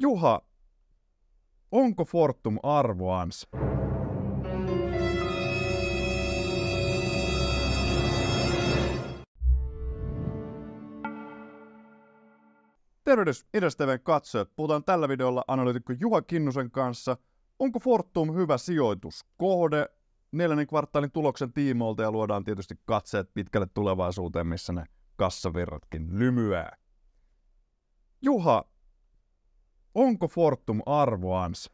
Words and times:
Juha, 0.00 0.40
onko 1.72 2.04
Fortum 2.04 2.58
arvoansa? 2.62 3.48
Tervehdys 13.04 13.46
Idäs 13.54 13.76
TVn 13.76 14.00
katsojat. 14.02 14.50
Puhutaan 14.56 14.84
tällä 14.84 15.08
videolla 15.08 15.44
analyytikko 15.48 15.92
Juha 16.00 16.22
Kinnusen 16.22 16.70
kanssa. 16.70 17.16
Onko 17.58 17.78
Fortum 17.80 18.34
hyvä 18.34 18.58
sijoituskohde 18.58 19.86
neljännen 20.32 20.66
kvartaalin 20.66 21.12
tuloksen 21.12 21.52
tiimoilta 21.52 22.02
ja 22.02 22.12
luodaan 22.12 22.44
tietysti 22.44 22.74
katseet 22.84 23.34
pitkälle 23.34 23.66
tulevaisuuteen, 23.74 24.46
missä 24.46 24.72
ne 24.72 24.84
kassavirratkin 25.16 26.18
lymyää. 26.18 26.76
Juha, 28.22 28.64
onko 29.98 30.28
Fortum 30.28 30.80
arvoansa? 30.86 31.70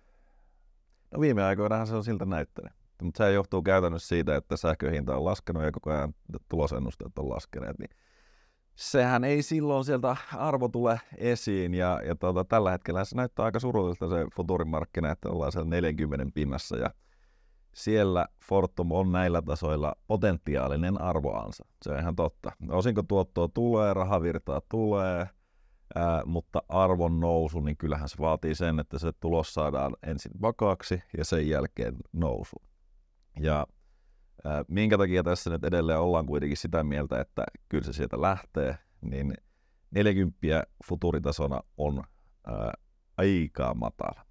No 1.10 1.20
viime 1.20 1.45
aikoinahan 1.45 1.87
se 1.87 1.95
on 1.95 2.05
siltä 2.05 2.24
näyttänyt. 2.24 2.73
Mutta 3.02 3.24
se 3.24 3.32
johtuu 3.32 3.62
käytännössä 3.62 4.09
siitä, 4.09 4.37
että 4.37 4.56
sähköhinta 4.56 5.16
on 5.16 5.24
laskenut 5.24 5.62
ja 5.62 5.73
koko 5.73 5.91
ajan 5.91 6.15
tulosennusteet 6.48 7.18
on 7.18 7.30
laskeneet. 7.30 7.79
Niin 7.79 7.91
sehän 8.74 9.24
ei 9.24 9.42
silloin 9.42 9.84
sieltä 9.84 10.16
arvo 10.32 10.68
tule 10.68 11.01
esiin 11.16 11.74
ja, 11.74 12.01
ja 12.06 12.15
tuota, 12.15 12.45
tällä 12.45 12.70
hetkellä 12.70 13.05
se 13.05 13.16
näyttää 13.16 13.45
aika 13.45 13.60
surulliselta 13.60 14.15
se 14.15 14.27
futurimarkkina, 14.37 15.10
että 15.10 15.29
ollaan 15.29 15.52
siellä 15.52 15.70
40 15.70 16.27
pinnassa 16.34 16.77
ja 16.77 16.91
siellä 17.74 18.27
Fortum 18.48 18.93
on 18.93 19.12
näillä 19.12 19.43
tasoilla 19.43 19.95
potentiaalinen 20.06 21.01
arvoansa. 21.01 21.65
Se 21.82 21.91
on 21.91 21.98
ihan 21.98 22.16
totta. 22.16 22.52
Osinko 22.68 23.02
tuottoa 23.02 23.48
tulee, 23.48 23.95
rahavirtaa 23.95 24.60
tulee, 24.68 25.27
ää, 25.95 26.23
mutta 26.27 26.62
arvon 26.69 27.20
nousu, 27.20 27.61
niin 27.61 27.77
kyllähän 27.77 28.09
se 28.09 28.16
vaatii 28.19 28.55
sen, 28.55 28.80
että 28.80 28.98
se 28.98 29.12
tulos 29.20 29.55
saadaan 29.55 29.97
ensin 30.02 30.33
vakaaksi 30.43 31.02
ja 31.19 31.24
sen 31.24 31.48
jälkeen 31.48 31.96
nousu. 32.13 32.57
Ja 33.41 33.66
ää, 34.45 34.65
minkä 34.68 34.99
takia 34.99 35.23
tässä 35.23 35.51
nyt 35.51 35.65
edelleen 35.65 36.01
ollaan 36.01 36.26
kuitenkin 36.26 36.57
sitä 36.57 36.85
mieltä, 36.85 37.21
että 37.21 37.45
kyllä 37.68 37.85
se 37.85 37.93
sieltä 37.93 38.21
lähtee, 38.21 38.79
niin 39.01 39.35
40 39.91 40.65
futuritasona 40.88 41.60
on 41.76 42.02
ää, 42.46 42.73
aika 43.16 43.74
matala. 43.74 44.26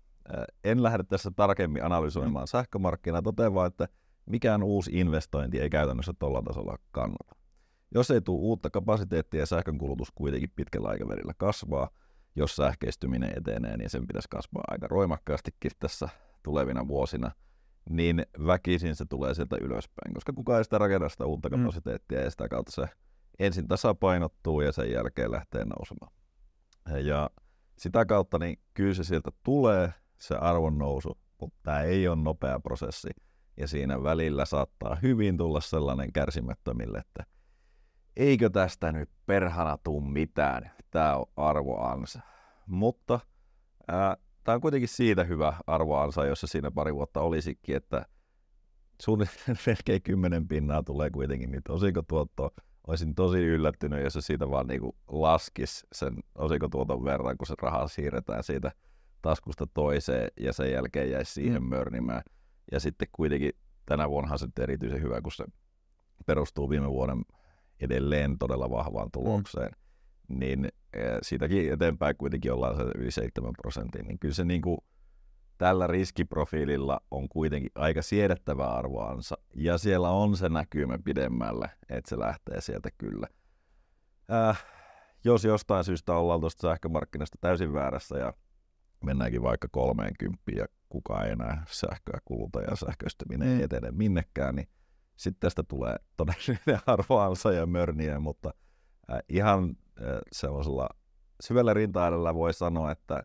En 0.64 0.84
lähde 0.84 1.04
tässä 1.04 1.32
tarkemmin 1.36 1.86
analysoimaan 1.86 2.44
mm. 2.44 2.48
sähkömarkkinaa, 2.48 3.22
totean 3.22 3.54
vaan, 3.54 3.67
että 3.67 3.88
mikään 4.26 4.64
uusi 4.64 4.92
investointi 4.94 5.60
ei 5.60 5.70
käytännössä 5.70 6.14
tuolla 6.20 6.42
tasolla 6.42 6.78
kannata. 6.92 7.36
Jos 7.95 8.11
ei 8.11 8.22
tule 8.22 8.41
uutta 8.41 8.69
kapasiteettia 8.69 9.39
ja 9.39 9.45
sähkön 9.45 9.77
kulutus 9.77 10.11
kuitenkin 10.16 10.52
pitkällä 10.55 10.89
aikavälillä 10.89 11.33
kasvaa, 11.38 11.89
jos 12.36 12.55
sähköistyminen 12.55 13.33
etenee, 13.38 13.77
niin 13.77 13.89
sen 13.89 14.08
pitäisi 14.08 14.27
kasvaa 14.30 14.63
aika 14.67 14.88
roimakkaastikin 14.88 15.72
tässä 15.80 16.09
tulevina 16.44 16.88
vuosina, 16.88 17.31
niin 17.89 18.25
väkisin 18.45 18.95
se 18.95 19.05
tulee 19.05 19.33
sieltä 19.33 19.58
ylöspäin, 19.61 20.14
koska 20.14 20.33
kukaan 20.33 20.58
ei 20.58 20.64
sitä 20.64 20.77
rakenna 20.77 21.09
sitä 21.09 21.25
uutta 21.25 21.49
mm. 21.49 21.58
kapasiteettia 21.58 22.17
mm. 22.17 22.23
ja 22.23 22.31
sitä 22.31 22.49
kautta 22.49 22.71
se 22.71 22.86
ensin 23.39 23.67
tasapainottuu 23.67 24.61
ja 24.61 24.71
sen 24.71 24.91
jälkeen 24.91 25.31
lähtee 25.31 25.66
nousemaan. 25.66 26.14
Ja 27.05 27.30
sitä 27.77 28.05
kautta 28.05 28.39
niin 28.39 28.59
kyllä 28.73 28.94
se 28.94 29.03
sieltä 29.03 29.31
tulee, 29.44 29.94
se 30.17 30.36
arvon 30.36 30.77
nousu, 30.77 31.17
mutta 31.41 31.59
tämä 31.64 31.81
ei 31.81 32.08
ole 32.08 32.21
nopea 32.21 32.59
prosessi. 32.59 33.09
Ja 33.58 33.67
siinä 33.67 34.03
välillä 34.03 34.45
saattaa 34.45 34.97
hyvin 35.02 35.38
tulla 35.38 35.61
sellainen 35.61 36.14
kärsimättömille, 36.14 36.97
että 36.97 37.33
eikö 38.17 38.50
tästä 38.50 38.92
nyt 38.92 39.09
perhana 39.25 39.78
tuu 39.78 40.02
mitään, 40.02 40.72
tämä 40.92 41.16
on 41.16 41.25
arvoansa. 41.36 42.20
Mutta 42.67 43.20
tämä 44.44 44.55
on 44.55 44.61
kuitenkin 44.61 44.89
siitä 44.89 45.23
hyvä 45.23 45.53
arvoansa, 45.67 46.25
jos 46.25 46.42
se 46.42 46.47
siinä 46.47 46.72
pari 46.72 46.95
vuotta 46.95 47.22
olisikin, 47.22 47.75
että 47.75 48.05
suunnilleen 49.02 49.58
melkein 49.67 50.02
kymmenen 50.02 50.47
pinnaa 50.47 50.83
tulee 50.83 51.09
kuitenkin 51.09 51.52
niin 51.52 51.61
osinkotuottoa. 51.70 52.52
Olisin 52.88 53.15
tosi 53.15 53.39
yllättynyt, 53.39 54.04
jos 54.04 54.14
se 54.14 54.21
siitä 54.21 54.49
vaan 54.49 54.67
niinku 54.67 54.95
laskisi 55.08 55.88
sen 55.93 56.14
osinkotuoton 56.36 57.04
verran, 57.04 57.38
kun 57.38 57.48
se 57.48 57.54
raha 57.61 57.88
siirretään 57.88 58.43
siitä– 58.43 58.71
taskusta 59.23 59.67
toiseen 59.67 60.32
ja 60.39 60.54
sen 60.54 60.71
jälkeen 60.71 61.11
jäisi 61.11 61.33
siihen 61.33 61.64
mm. 61.64 61.70
mörnimään. 61.70 62.23
Ja 62.71 62.80
sitten 62.80 63.08
kuitenkin 63.11 63.52
tänä 63.86 64.09
vuonna 64.09 64.38
se 64.38 64.48
erityisen 64.61 65.02
hyvä, 65.02 65.21
kun 65.21 65.32
se 65.32 65.45
perustuu 66.26 66.70
viime 66.70 66.89
vuoden 66.89 67.21
edelleen 67.80 68.38
todella 68.38 68.70
vahvaan 68.70 69.10
tulokseen. 69.11 69.72
Mm. 70.28 70.39
Niin 70.39 70.66
eh, 70.94 71.17
siitäkin 71.22 71.73
eteenpäin 71.73 72.16
kuitenkin 72.17 72.54
ollaan 72.54 72.76
se 72.76 72.84
yli 72.95 73.11
7 73.11 73.54
prosenttia. 73.61 74.04
Niin 74.04 74.20
kyllä 74.20 74.34
se 74.34 74.45
niin 74.45 74.61
kuin, 74.61 74.78
tällä 75.58 75.88
riskiprofiililla 75.88 77.02
on 77.12 77.30
kuitenkin 77.30 77.72
aika 77.76 78.02
siedettävä 78.02 78.66
arvoansa. 78.66 79.38
Ja 79.56 79.78
siellä 79.78 80.10
on 80.10 80.38
se 80.38 80.50
näkymä 80.50 81.00
pidemmälle, 81.06 81.70
että 81.89 82.10
se 82.10 82.20
lähtee 82.20 82.62
sieltä 82.62 82.89
kyllä. 82.98 83.28
Äh, 84.32 84.66
jos 85.23 85.44
jostain 85.44 85.83
syystä 85.83 86.14
ollaan 86.14 86.39
tuosta 86.39 86.62
sähkömarkkinasta 86.62 87.38
täysin 87.42 87.73
väärässä 87.73 88.17
ja 88.17 88.33
mennäänkin 89.04 89.42
vaikka 89.42 89.67
30 89.72 90.42
ja 90.56 90.66
kukaan 90.89 91.26
ei 91.26 91.32
enää 91.32 91.64
sähköä 91.70 92.20
kuluta 92.26 92.62
ja 92.62 92.76
sähköistyminen 92.76 93.58
ei 93.58 93.64
etene 93.64 93.92
minnekään, 93.92 94.56
niin 94.56 94.67
sitten 95.16 95.40
tästä 95.40 95.64
tulee 95.64 95.96
todellinen 96.18 96.80
arvoansa 96.88 97.52
ja 97.52 97.66
mörniä, 97.66 98.20
mutta 98.20 98.54
äh, 99.12 99.20
ihan 99.30 99.76
äh, 100.02 100.20
sellaisella 100.32 100.90
syvällä 101.42 101.74
rinta 101.74 102.34
voi 102.34 102.54
sanoa, 102.54 102.92
että 102.92 103.24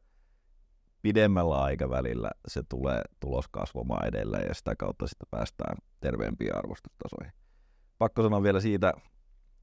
pidemmällä 1.02 1.62
aikavälillä 1.62 2.30
se 2.48 2.62
tulee 2.68 3.02
tulos 3.20 3.48
kasvamaan 3.48 4.08
edelleen 4.08 4.48
ja 4.48 4.54
sitä 4.54 4.76
kautta 4.76 5.06
sitten 5.06 5.28
päästään 5.30 5.76
terveempiin 6.00 6.56
arvostustasoihin. 6.56 7.32
Pakko 7.98 8.22
sanoa 8.22 8.42
vielä 8.42 8.60
siitä 8.60 8.92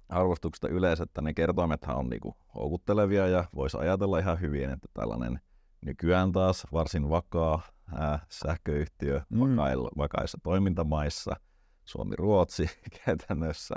arvostuksesta 0.09 0.69
yleensä, 0.69 1.03
että 1.03 1.21
ne 1.21 1.33
kertoimethan 1.33 1.97
on 1.97 2.09
niinku 2.09 2.35
houkuttelevia 2.55 3.27
ja 3.27 3.45
voisi 3.55 3.77
ajatella 3.77 4.19
ihan 4.19 4.41
hyvin, 4.41 4.69
että 4.69 4.87
tällainen– 4.93 5.39
nykyään 5.85 6.31
taas 6.31 6.67
varsin 6.73 7.09
vakaa 7.09 7.61
ää, 7.95 8.19
sähköyhtiö 8.29 9.21
mm. 9.29 9.39
vakailla, 9.39 9.89
vakaissa 9.97 10.37
toimintamaissa, 10.43 11.35
Suomi-Ruotsi 11.85 12.69
käytännössä, 13.05 13.75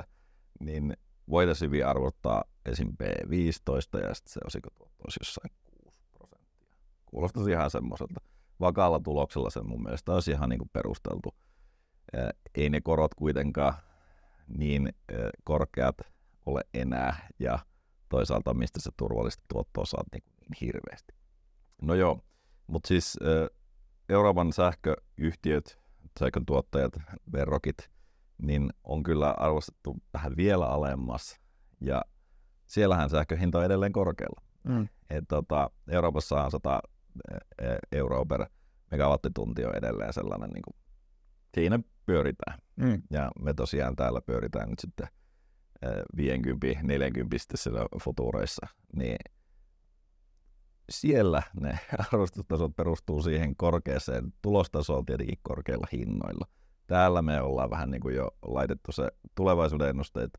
niin 0.61 0.97
voitaisiin 1.31 1.67
hyvin 1.67 1.87
arvottaa 1.87 2.45
esim. 2.67 2.89
P15 2.89 4.03
ja 4.07 4.15
sitten 4.15 4.33
se 4.33 4.41
osinkotuotto 4.47 5.05
olisi 5.05 5.21
jossain 5.21 5.51
6 5.85 6.01
prosenttia. 6.13 6.69
Kuulostaisi 7.07 7.51
ihan 7.51 7.71
semmoiselta. 7.71 8.21
Vakaalla 8.61 9.01
tuloksella 9.01 9.51
se 9.51 9.63
mun 9.63 9.83
mielestä 9.83 10.13
olisi 10.13 10.31
ihan 10.31 10.49
niin 10.49 10.59
kuin 10.59 10.71
perusteltu. 10.73 11.35
Ei 12.55 12.71
ne 12.71 12.81
korot 12.81 13.15
kuitenkaan 13.15 13.75
niin 14.59 14.93
korkeat 15.45 15.97
ole 16.47 16.61
enää 16.75 17.29
ja 17.39 17.59
toisaalta 18.09 18.55
mistä 18.55 18.81
se 18.83 18.91
turvallista 18.97 19.45
tuottoa 19.53 19.85
saat 19.85 20.07
niin, 20.13 20.23
niin 20.25 20.59
hirveästi. 20.61 21.15
No 21.83 21.95
joo, 21.95 22.25
mutta 22.67 22.89
siis 22.89 23.19
Euroopan 24.09 24.53
sähköyhtiöt, 24.53 25.79
sähkön 26.19 26.47
tuottajat, 26.47 26.93
verrokit, 27.33 27.91
niin 28.43 28.71
on 28.85 29.03
kyllä 29.03 29.31
arvostettu 29.31 29.97
vähän 30.15 30.37
vielä 30.37 30.67
alemmas. 30.67 31.41
Ja 31.81 32.03
siellähän 32.67 33.11
sähköhinta 33.11 33.59
on 33.59 33.65
edelleen 33.65 33.93
korkealla. 33.93 34.43
Mm. 34.65 34.89
Et 35.11 35.25
tota, 35.29 35.71
Euroopassa 35.91 36.45
on 36.45 36.51
100 36.51 36.81
euroa 37.93 38.25
per 38.25 38.47
megawattitunti 38.91 39.65
on 39.65 39.77
edelleen 39.77 40.13
sellainen, 40.13 40.51
niin 40.51 40.63
kuin, 40.63 40.77
siinä 41.55 41.81
pyöritään. 42.07 42.59
Mm. 42.77 43.03
Ja 43.11 43.31
me 43.41 43.55
tosiaan 43.55 43.97
täällä 43.97 44.21
pyöritään 44.21 44.71
nyt 44.71 44.79
sitten 44.79 45.09
50, 46.17 46.83
40 46.83 47.37
siellä 47.55 47.87
futureissa, 48.03 48.67
niin 48.97 49.19
siellä 50.91 51.43
ne 51.61 51.79
arvostustasot 52.13 52.77
perustuu 52.77 53.23
siihen 53.23 53.57
korkeaseen 53.57 54.33
tulostasoon 54.43 55.07
tietenkin 55.07 55.39
korkeilla 55.43 55.87
hinnoilla. 55.93 56.47
Täällä 56.89 57.23
me 57.23 57.41
ollaan 57.43 57.71
vähän 57.71 57.91
niin 57.91 58.01
kuin 58.01 58.17
jo 58.17 58.31
laitettu 58.43 58.93
se 58.93 59.09
tulevaisuuden 59.35 59.89
ennusteet 59.89 60.31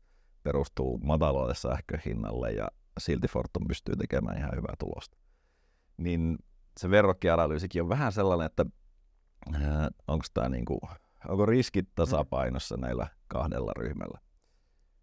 perustuu 0.42 0.98
matalalle 0.98 1.54
sähköhinnalle 1.54 2.52
ja 2.52 2.68
silti 2.98 3.28
Fortum 3.28 3.68
pystyy 3.68 3.96
tekemään 3.96 4.38
ihan 4.38 4.56
hyvää 4.56 4.74
tulosta. 4.78 5.16
Niin 5.96 6.38
se 6.80 6.90
verrokkianalyysikin 6.90 7.82
on 7.82 7.88
vähän 7.88 8.12
sellainen, 8.12 8.46
että 8.46 8.64
äh, 9.54 9.62
onko 10.08 10.24
tämä 10.34 10.48
niin 10.48 10.64
kuin, 10.64 10.80
onko 11.28 11.46
riskit 11.46 11.88
tasapainossa 11.94 12.76
näillä 12.76 13.06
kahdella 13.28 13.72
ryhmällä. 13.78 14.18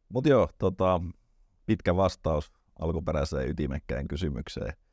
Mutta 0.10 0.30
joo, 0.30 0.50
tota, 0.58 1.02
pitkä 1.66 1.96
vastaus 1.96 2.52
alkuperäiseen 2.80 3.50
ytimekkään 3.50 4.08
kysymykseen– 4.08 4.74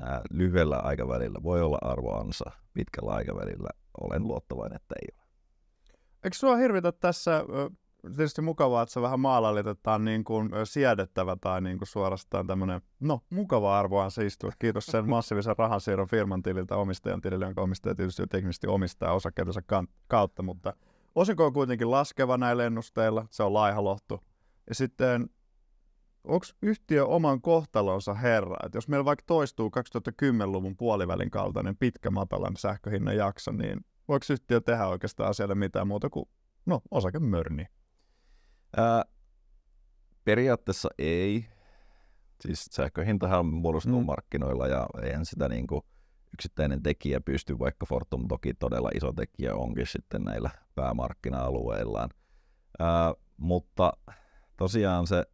ää, 0.00 0.20
lyhyellä 0.30 0.76
aikavälillä 0.76 1.42
voi 1.42 1.62
olla 1.62 1.78
arvoansa, 1.82 2.50
pitkällä 2.74 3.12
aikavälillä 3.12 3.68
olen 4.00 4.28
luottavainen, 4.28 4.76
että 4.76 4.94
ei 5.02 5.08
ole. 5.18 5.27
Eikö 6.24 6.36
sinua 6.36 6.56
hirvitä 6.56 6.92
tässä 6.92 7.44
tietysti 8.02 8.42
mukavaa, 8.42 8.82
että 8.82 8.92
se 8.92 9.02
vähän 9.02 9.20
maalailit, 9.20 9.66
että 9.66 9.92
on 9.92 10.04
niin 10.04 10.24
kuin 10.24 10.50
siedettävä 10.64 11.36
tai 11.40 11.60
niin 11.60 11.78
kuin 11.78 11.88
suorastaan 11.88 12.46
tämmöinen, 12.46 12.80
no 13.00 13.20
mukava 13.30 13.78
arvoaan 13.78 14.10
se 14.10 14.26
istua. 14.26 14.52
Kiitos 14.58 14.86
sen 14.86 15.08
massiivisen 15.08 15.54
rahansiirron 15.58 16.08
firman 16.08 16.42
tililtä 16.42 16.76
omistajan 16.76 17.20
tilille, 17.20 17.44
jonka 17.44 17.62
omistaja 17.62 17.94
tietysti 17.94 18.26
teknisesti 18.26 18.66
omistaa 18.66 19.12
osakkeidensa 19.12 19.60
kautta, 20.08 20.42
mutta 20.42 20.72
osinko 21.14 21.46
on 21.46 21.52
kuitenkin 21.52 21.90
laskeva 21.90 22.36
näillä 22.36 22.64
ennusteilla, 22.64 23.26
se 23.30 23.42
on 23.42 23.54
laihalohtu. 23.54 24.20
Ja 24.68 24.74
sitten 24.74 25.30
onko 26.24 26.46
yhtiö 26.62 27.06
oman 27.06 27.40
kohtalonsa 27.40 28.14
herra? 28.14 28.56
Et 28.66 28.74
jos 28.74 28.88
meillä 28.88 29.04
vaikka 29.04 29.24
toistuu 29.26 29.70
2010-luvun 30.10 30.76
puolivälin 30.76 31.30
kaltainen 31.30 31.76
pitkä 31.76 32.10
matalan 32.10 32.56
sähköhinnan 32.56 33.16
jakso, 33.16 33.52
niin 33.52 33.84
voiko 34.08 34.26
yhtiö 34.30 34.60
tehdä 34.60 34.86
oikeastaan 34.86 35.30
asialle 35.30 35.54
mitään 35.54 35.88
muuta 35.88 36.10
kuin 36.10 36.26
no, 36.66 36.80
osakemörni? 36.90 37.66
Ää, 38.76 39.04
periaatteessa 40.24 40.88
ei. 40.98 41.46
Siis 42.40 42.64
sähköhintahan 42.70 43.46
muodostuu 43.46 44.00
mm. 44.00 44.06
markkinoilla 44.06 44.66
ja 44.66 44.86
eihän 45.02 45.26
sitä 45.26 45.48
niin 45.48 45.66
kuin 45.66 45.82
yksittäinen 46.32 46.82
tekijä 46.82 47.20
pysty, 47.20 47.58
vaikka 47.58 47.86
Fortum 47.86 48.28
toki 48.28 48.54
todella 48.54 48.90
iso 48.94 49.12
tekijä 49.12 49.54
onkin 49.54 49.86
sitten 49.86 50.22
näillä 50.22 50.50
päämarkkina-alueillaan. 50.74 52.10
Ää, 52.78 53.14
mutta 53.36 53.92
tosiaan 54.56 55.06
se, 55.06 55.24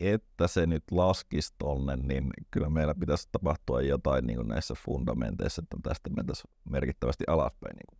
että 0.00 0.48
se 0.48 0.66
nyt 0.66 0.84
laskisi 0.90 1.54
tonne, 1.58 1.96
niin 1.96 2.30
kyllä 2.50 2.70
meillä 2.70 2.94
pitäisi 2.94 3.28
tapahtua 3.32 3.80
jotain 3.80 4.26
niin 4.26 4.36
kuin 4.36 4.48
näissä 4.48 4.74
fundamenteissa, 4.74 5.62
että 5.62 5.76
tästä 5.82 6.10
mentäisiin 6.10 6.52
merkittävästi 6.70 7.24
alaspäin. 7.26 7.76
Niin 7.76 7.86
kuin 7.88 7.98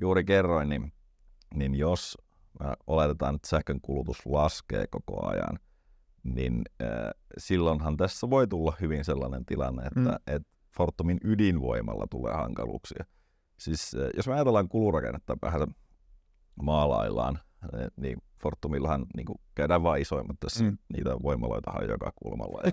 juuri 0.00 0.24
kerroin, 0.24 0.68
niin, 0.68 0.92
niin 1.54 1.74
jos 1.74 2.18
oletetaan, 2.86 3.34
että 3.34 3.48
sähkön 3.48 3.80
kulutus 3.80 4.26
laskee 4.26 4.86
koko 4.86 5.26
ajan, 5.26 5.58
niin 6.22 6.62
äh, 6.82 6.88
silloinhan 7.38 7.96
tässä 7.96 8.30
voi 8.30 8.46
tulla 8.48 8.76
hyvin 8.80 9.04
sellainen 9.04 9.46
tilanne, 9.46 9.86
että 9.86 10.00
mm. 10.00 10.16
et 10.26 10.42
Fortumin 10.76 11.18
ydinvoimalla 11.24 12.06
tulee 12.10 12.34
hankaluuksia. 12.34 13.04
Siis 13.58 13.94
äh, 13.94 14.08
jos 14.16 14.28
me 14.28 14.34
ajatellaan 14.34 14.68
kulurakennetta 14.68 15.36
vähän 15.42 15.74
maalaillaan, 16.62 17.38
niin 17.96 18.18
Fortumillahan 18.42 19.06
niin 19.16 19.26
kuin, 19.26 19.38
käydään 19.54 19.82
vain 19.82 20.02
isoimmat 20.02 20.36
tässä. 20.40 20.64
Mm. 20.64 20.78
Niitä 20.92 21.10
voimaloitahan 21.22 21.88
joka 21.88 22.12
kulmalla. 22.16 22.62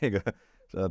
niin 0.00 0.12
kuin, 0.12 0.34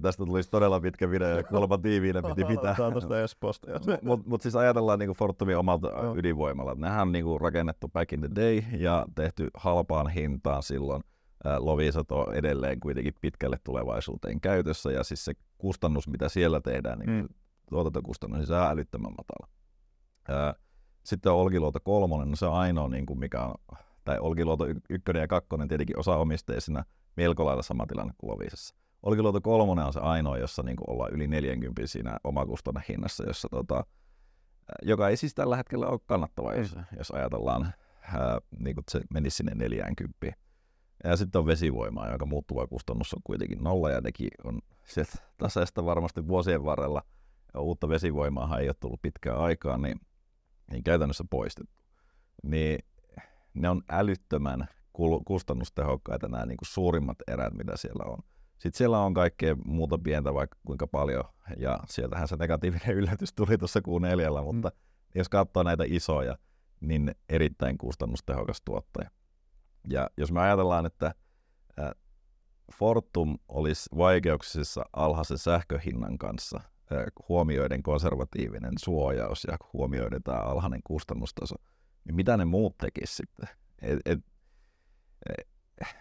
tästä 0.02 0.26
tulisi 0.26 0.50
todella 0.50 0.80
pitkä 0.80 1.12
video 1.12 1.28
ja 1.28 1.44
kuulemma 1.44 1.78
tiiviinä 1.78 2.22
piti 2.22 2.46
pitää. 2.46 2.76
tuosta 2.76 3.22
Espoosta. 3.22 3.68
Mutta 4.02 4.30
mut 4.30 4.42
siis 4.42 4.56
ajatellaan 4.56 5.00
niin 5.00 5.12
Fortumin 5.12 5.58
omalta 5.58 5.88
no. 5.88 6.16
ydinvoimalla. 6.16 6.76
Nehän 6.76 7.02
on 7.02 7.12
niin 7.12 7.26
kuin 7.26 7.42
rakennettu 7.42 7.88
back 7.88 8.14
in 8.14 8.20
the 8.20 8.30
day 8.36 8.64
ja 8.78 9.06
tehty 9.16 9.48
halpaan 9.54 10.10
hintaan 10.10 10.64
silloin. 10.64 11.02
Lovisat 11.58 12.12
on 12.12 12.36
edelleen 12.36 12.80
kuitenkin 12.80 13.14
pitkälle 13.22 13.58
tulevaisuuteen 13.64 14.42
käytössä 14.42 14.92
ja 14.92 15.04
siis 15.04 15.26
se 15.26 15.34
kustannus, 15.58 16.08
mitä 16.08 16.30
siellä 16.30 16.62
tehdään, 16.62 17.00
niin 17.00 17.10
mm. 17.10 17.28
tuotantokustannus, 17.70 18.40
niin 18.40 18.48
se 18.48 18.54
on 18.54 18.68
älyttömän 18.68 19.12
matala. 19.18 19.48
Sitten 21.04 21.32
on 21.32 21.38
Olkiluoto 21.38 21.80
kolmonen, 21.84 22.30
no 22.30 22.36
se 22.36 22.46
on 22.46 22.54
ainoa, 22.54 22.88
niin 22.88 23.06
kuin 23.06 23.20
mikä 23.20 23.42
on, 23.44 23.56
tai 24.04 24.18
Olkiluoto 24.20 24.66
ykkönen 24.90 25.22
ja 25.22 25.28
kakkonen 25.28 25.68
tietenkin 25.68 26.00
osaomisteisina 26.00 26.84
melko 27.18 27.46
lailla 27.46 27.64
sama 27.64 27.86
tilanne 27.88 28.14
kuin 28.18 28.32
Lovisessa. 28.32 28.76
Olkiluoto 29.06 29.42
kolmonen 29.42 29.86
on 29.86 29.94
se 29.94 30.00
ainoa, 30.00 30.38
jossa 30.38 30.64
niin 30.64 30.76
kuin 30.76 30.90
ollaan 30.90 31.14
yli 31.14 31.28
40 31.28 31.88
siinä 31.88 32.18
omakustannehinnassa, 32.24 33.24
jossa 33.24 33.48
tota, 33.52 33.86
joka 34.82 35.10
ei 35.10 35.18
siis 35.18 35.34
tällä 35.34 35.56
hetkellä 35.58 35.88
ole 35.88 36.00
kannattava, 36.06 36.54
jos, 36.54 36.76
jos 36.98 37.12
ajatellaan, 37.12 37.74
ää, 38.02 38.40
niin 38.60 38.76
kuin 38.76 38.84
se 38.92 39.02
menisi 39.14 39.38
sinne 39.38 39.56
40. 39.56 40.16
Ja 41.04 41.18
sitten 41.18 41.40
on 41.40 41.46
vesivoimaa, 41.46 42.10
jonka 42.10 42.26
muuttuva 42.26 42.68
kustannus 42.68 43.14
on 43.14 43.22
kuitenkin 43.24 43.64
nolla, 43.64 43.90
ja 43.90 44.02
nekin 44.02 44.30
on 44.44 44.60
sieltä 44.84 45.18
taseesta 45.38 45.86
varmasti 45.86 46.28
vuosien 46.28 46.66
varrella, 46.66 47.02
ja 47.54 47.60
uutta 47.60 47.90
vesivoimaa 47.90 48.60
ei 48.60 48.68
ole 48.68 48.76
tullut 48.80 49.02
pitkään 49.02 49.38
aikaan, 49.38 49.82
niin, 49.82 50.00
niin 50.72 50.84
käytännössä 50.84 51.24
poistettu. 51.30 51.76
Niin 52.44 52.80
ne 53.54 53.70
on 53.70 53.82
älyttömän 53.90 54.68
kustannustehokkaita 55.26 56.28
nämä 56.28 56.46
niin 56.46 56.58
kuin 56.58 56.68
suurimmat 56.68 57.18
erät, 57.28 57.54
mitä 57.54 57.78
siellä 57.78 58.12
on. 58.12 58.20
Sitten 58.58 58.78
siellä 58.78 59.00
on 59.00 59.14
kaikkea 59.14 59.56
muuta 59.66 59.98
pientä 59.98 60.34
vaikka 60.34 60.58
kuinka 60.66 60.88
paljon, 60.88 61.24
ja 61.58 61.80
sieltähän 61.88 62.28
se 62.28 62.36
negatiivinen 62.36 62.96
yllätys 62.98 63.34
tuli 63.34 63.58
tuossa 63.58 63.82
kuun 63.82 64.02
neljällä, 64.02 64.42
mm. 64.42 64.46
mutta 64.46 64.70
mm. 64.70 64.76
jos 65.16 65.30
katsoo 65.30 65.64
näitä 65.64 65.84
isoja, 65.88 66.38
niin 66.80 67.16
erittäin 67.30 67.78
kustannustehokas 67.78 68.62
tuottaja. 68.66 69.10
Ja 69.90 70.10
jos 70.18 70.32
me 70.32 70.42
ajatellaan, 70.42 70.86
että 70.86 71.16
Fortum 72.74 73.38
olisi 73.48 73.90
vaikeuksissa 73.98 74.86
alhaisen 74.94 75.38
sähköhinnan 75.38 76.18
kanssa, 76.18 76.62
huomioiden 77.30 77.84
konservatiivinen 77.84 78.74
suojaus 78.80 79.44
ja 79.44 79.58
huomioiden 79.74 80.24
tämä 80.24 80.38
alhainen 80.38 80.82
kustannustaso, 80.84 81.56
niin 82.06 82.16
mitä 82.16 82.38
ne 82.38 82.46
muut 82.46 82.78
tekisivät 82.78 83.10
sitten? 83.10 83.50
Et, 83.82 84.00
et, 84.06 84.20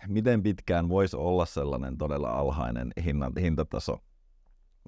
miten 0.06 0.42
pitkään 0.42 0.88
voisi 0.88 1.16
olla 1.16 1.46
sellainen 1.46 1.98
todella 1.98 2.30
alhainen 2.30 2.92
hinnan, 3.04 3.32
hintataso? 3.40 3.98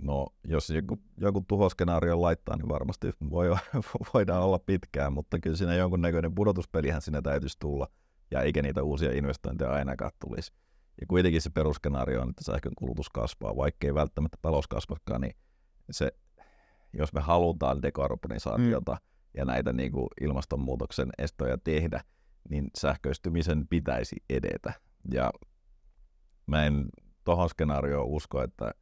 No, 0.02 0.26
jos 0.44 0.70
joku, 0.70 0.98
joku 1.16 1.44
tuhoskenaario 1.48 2.22
laittaa, 2.22 2.56
niin 2.56 2.68
varmasti 2.68 3.10
voi, 3.30 3.48
voidaan 4.14 4.42
olla 4.42 4.58
pitkään, 4.58 5.12
mutta 5.12 5.38
kyllä 5.38 5.56
siinä 5.56 5.74
jonkunnäköinen 5.74 6.34
pudotuspelihän 6.34 7.02
siinä 7.02 7.22
täytyisi 7.22 7.56
tulla, 7.58 7.88
ja 8.30 8.40
eikä 8.40 8.62
niitä 8.62 8.82
uusia 8.82 9.12
investointeja 9.12 9.72
ainakaan 9.72 10.10
tulisi. 10.26 10.52
Ja 11.00 11.06
kuitenkin 11.06 11.42
se 11.42 11.50
perusskenaario 11.50 12.22
on, 12.22 12.30
että 12.30 12.44
sähkön 12.44 12.72
kulutus 12.78 13.10
kasvaa, 13.10 13.56
vaikkei 13.56 13.94
välttämättä 13.94 14.38
talous 14.42 14.68
kasvakaan, 14.68 15.20
niin 15.20 15.36
se, 15.90 16.12
jos 16.92 17.12
me 17.12 17.20
halutaan 17.20 17.82
dekarbonisaatiota 17.82 18.92
mm. 18.92 18.98
ja 19.34 19.44
näitä 19.44 19.72
niin 19.72 19.92
kuin 19.92 20.08
ilmastonmuutoksen 20.20 21.08
estoja 21.18 21.58
tehdä, 21.58 22.00
niin 22.48 22.70
sähköistymisen 22.78 23.68
pitäisi 23.68 24.16
edetä. 24.30 24.72
Ja 25.10 25.30
mä 26.46 26.64
en 26.64 26.88
tohon 27.24 27.48
skenaarioon 27.48 28.06
usko, 28.06 28.42
että 28.42 28.74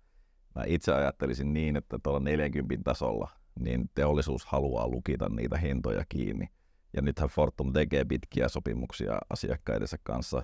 mä 0.55 0.63
itse 0.67 0.95
ajattelisin 0.95 1.53
niin, 1.53 1.77
että 1.77 1.99
tuolla 2.03 2.21
40 2.21 2.85
tasolla 2.85 3.31
niin 3.61 3.91
teollisuus 3.95 4.47
haluaa 4.47 4.89
lukita 4.89 5.29
niitä 5.29 5.59
hintoja 5.59 6.05
kiinni. 6.09 6.49
Ja 6.97 7.03
nythän 7.03 7.29
Fortum 7.29 7.73
tekee 7.73 8.05
pitkiä 8.05 8.49
sopimuksia 8.49 9.19
asiakkaidensa 9.31 9.97
kanssa. 10.03 10.37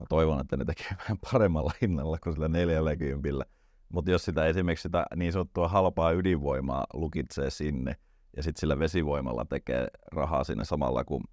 Mä 0.00 0.06
toivon, 0.08 0.40
että 0.40 0.56
ne 0.56 0.64
tekee 0.64 0.96
vähän 1.02 1.18
paremmalla 1.32 1.72
hinnalla 1.82 2.18
kuin 2.18 2.32
sillä 2.32 2.48
40. 2.48 3.44
Mutta 3.88 4.10
jos 4.10 4.24
sitä 4.24 4.46
esimerkiksi 4.46 4.82
sitä 4.82 5.06
niin 5.16 5.32
sanottua 5.32 5.68
halpaa 5.68 6.12
ydinvoimaa 6.12 6.86
lukitsee 6.94 7.50
sinne 7.50 7.96
ja 8.36 8.42
sitten 8.42 8.60
sillä 8.60 8.78
vesivoimalla 8.78 9.44
tekee 9.44 9.88
rahaa 10.12 10.44
sinne 10.44 10.64
samalla, 10.64 11.04
kun 11.04 11.24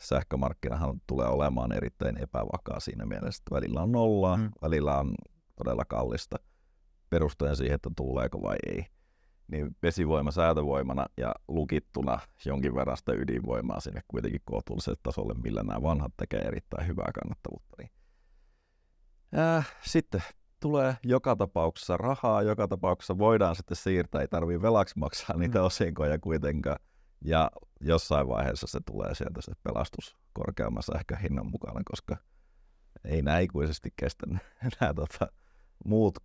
sähkömarkkinahan 0.00 1.00
tulee 1.06 1.28
olemaan 1.28 1.72
erittäin 1.72 2.22
epävakaa 2.22 2.80
siinä 2.80 3.06
mielessä, 3.06 3.40
että 3.40 3.54
välillä 3.54 3.82
on 3.82 3.92
nollaa, 3.92 4.36
mm. 4.36 4.50
välillä 4.62 4.98
on 4.98 5.14
todella 5.56 5.84
kallista 5.84 6.36
perustuen 7.10 7.56
siihen, 7.56 7.74
että 7.74 7.90
tuleeko 7.96 8.42
vai 8.42 8.56
ei. 8.66 8.86
Niin 9.48 9.76
vesivoima 9.82 10.30
säätövoimana 10.30 11.06
ja 11.16 11.34
lukittuna 11.48 12.18
jonkin 12.46 12.74
verran 12.74 12.96
sitä 12.96 13.12
ydinvoimaa 13.12 13.80
sinne 13.80 14.00
kuitenkin 14.08 14.40
kohtuulliselle 14.44 14.98
tasolle, 15.02 15.34
millä 15.34 15.62
nämä 15.62 15.82
vanhat 15.82 16.12
tekee 16.16 16.40
erittäin 16.40 16.86
hyvää 16.86 17.10
kannattavuutta. 17.22 17.76
Niin. 17.78 17.90
Äh, 19.38 19.72
sitten 19.82 20.22
tulee 20.60 20.96
joka 21.04 21.36
tapauksessa 21.36 21.96
rahaa, 21.96 22.42
joka 22.42 22.68
tapauksessa 22.68 23.18
voidaan 23.18 23.56
sitten 23.56 23.76
siirtää, 23.76 24.20
ei 24.20 24.28
tarvitse 24.28 24.62
velaksi 24.62 24.98
maksaa 24.98 25.36
niitä 25.36 25.58
mm. 25.58 25.64
osinkoja 25.64 26.18
kuitenkaan. 26.18 26.78
Ja 27.24 27.50
jossain 27.80 28.28
vaiheessa 28.28 28.66
se 28.66 28.80
tulee 28.86 29.14
sieltä 29.14 29.40
se 29.40 29.52
pelastus 29.62 30.16
korkeamman 30.32 30.82
sähköhinnan 30.82 31.46
mukana, 31.46 31.80
koska 31.84 32.16
ei 33.04 33.22
nämä 33.22 33.38
ikuisesti 33.38 33.92
kestä 33.96 34.26
nämä 34.80 34.94
tota, 34.94 35.32
muut, 35.84 36.18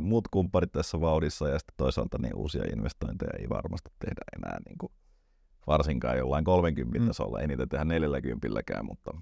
muut 0.00 0.28
kumpparit 0.28 0.72
tässä 0.72 1.00
vauhdissa 1.00 1.48
ja 1.48 1.58
sitten 1.58 1.74
toisaalta 1.76 2.18
niin 2.18 2.36
uusia 2.36 2.62
investointeja 2.72 3.38
ei 3.38 3.48
varmasti 3.48 3.90
tehdä 3.98 4.22
enää 4.36 4.58
niin 4.66 4.78
kuin, 4.78 4.92
varsinkaan 5.66 6.18
jollain 6.18 6.44
30 6.44 6.98
mm. 6.98 7.06
tasolla, 7.06 7.40
ei 7.40 7.46
niitä 7.46 7.66
tehdä 7.66 7.84
40 7.84 8.48
mutta 8.82 9.20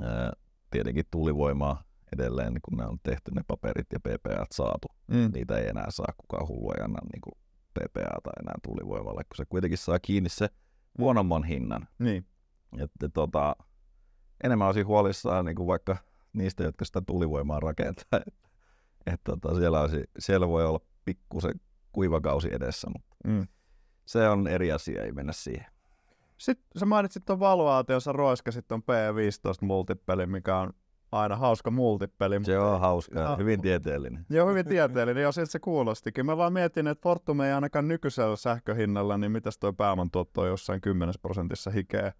ää, 0.00 0.32
tietenkin 0.70 1.04
tuulivoimaa 1.10 1.84
edelleen, 2.12 2.54
kun 2.62 2.78
ne 2.78 2.86
on 2.86 2.98
tehty 3.02 3.30
ne 3.30 3.42
paperit 3.46 3.86
ja 3.92 4.00
PPA 4.00 4.46
saatu, 4.50 4.88
mm. 5.06 5.30
niitä 5.34 5.58
ei 5.58 5.68
enää 5.68 5.90
saa 5.90 6.14
kukaan 6.16 6.48
hullu 6.48 6.72
ei 6.72 6.84
anna 6.84 6.98
niin 7.12 7.20
kuin 7.20 7.34
PPAta 7.78 8.30
enää 8.40 8.54
tuulivoimalle, 8.62 9.24
kun 9.24 9.36
se 9.36 9.44
kuitenkin 9.44 9.78
saa 9.78 9.98
kiinni 9.98 10.28
se 10.28 10.48
huonomman 10.98 11.44
hinnan. 11.44 11.88
Niin. 11.98 12.26
Että 12.78 13.08
tota, 13.08 13.56
enemmän 14.44 14.66
olisin 14.66 14.86
huolissaan 14.86 15.44
niin 15.44 15.56
kuin 15.56 15.66
vaikka 15.66 15.96
niistä, 16.32 16.64
jotka 16.64 16.84
sitä 16.84 17.00
tulivoimaa 17.00 17.60
rakentaa. 17.60 18.20
Että, 18.26 18.48
et 19.06 19.20
tota, 19.24 19.54
siellä, 19.54 19.80
olisi, 19.80 20.04
siellä 20.18 20.48
voi 20.48 20.66
olla 20.66 20.80
pikkusen 21.04 21.60
kuivakausi 21.92 22.48
edessä, 22.54 22.90
mutta 22.90 23.16
mm. 23.24 23.46
se 24.06 24.28
on 24.28 24.46
eri 24.46 24.72
asia, 24.72 25.02
ei 25.02 25.12
mennä 25.12 25.32
siihen. 25.32 25.66
Sitten 26.38 26.80
sä 26.80 26.86
mainitsit 26.86 27.24
tuon 27.24 27.40
valuaation, 27.40 28.00
sä 28.00 28.12
roiskasit 28.12 28.68
tuon 28.68 28.82
P15 28.82 29.66
multipeli, 29.66 30.26
mikä 30.26 30.56
on 30.56 30.72
aina 31.12 31.36
hauska 31.36 31.70
multipeli. 31.70 32.44
Se 32.44 32.58
on 32.58 32.80
hauska, 32.80 33.20
Ja- 33.20 33.36
hyvin 33.36 33.60
tieteellinen. 33.60 34.26
Joo, 34.30 34.48
hyvin 34.48 34.66
tieteellinen, 34.66 35.22
ja 35.22 35.32
siltä 35.32 35.50
se 35.52 35.58
kuulostikin. 35.58 36.26
Mä 36.26 36.36
vaan 36.36 36.52
mietin, 36.52 36.86
että 36.86 37.02
Fortum 37.02 37.40
ei 37.40 37.52
ainakaan 37.52 37.88
nykyisellä 37.88 38.36
sähköhinnalla, 38.36 39.18
niin 39.18 39.32
mitäs 39.32 39.58
toi 39.58 39.72
pääoman 39.72 40.10
tuotto 40.10 40.40
on 40.40 40.48
jossain 40.48 40.80
10 40.80 41.14
prosentissa 41.22 41.70
hikeä. 41.70 42.12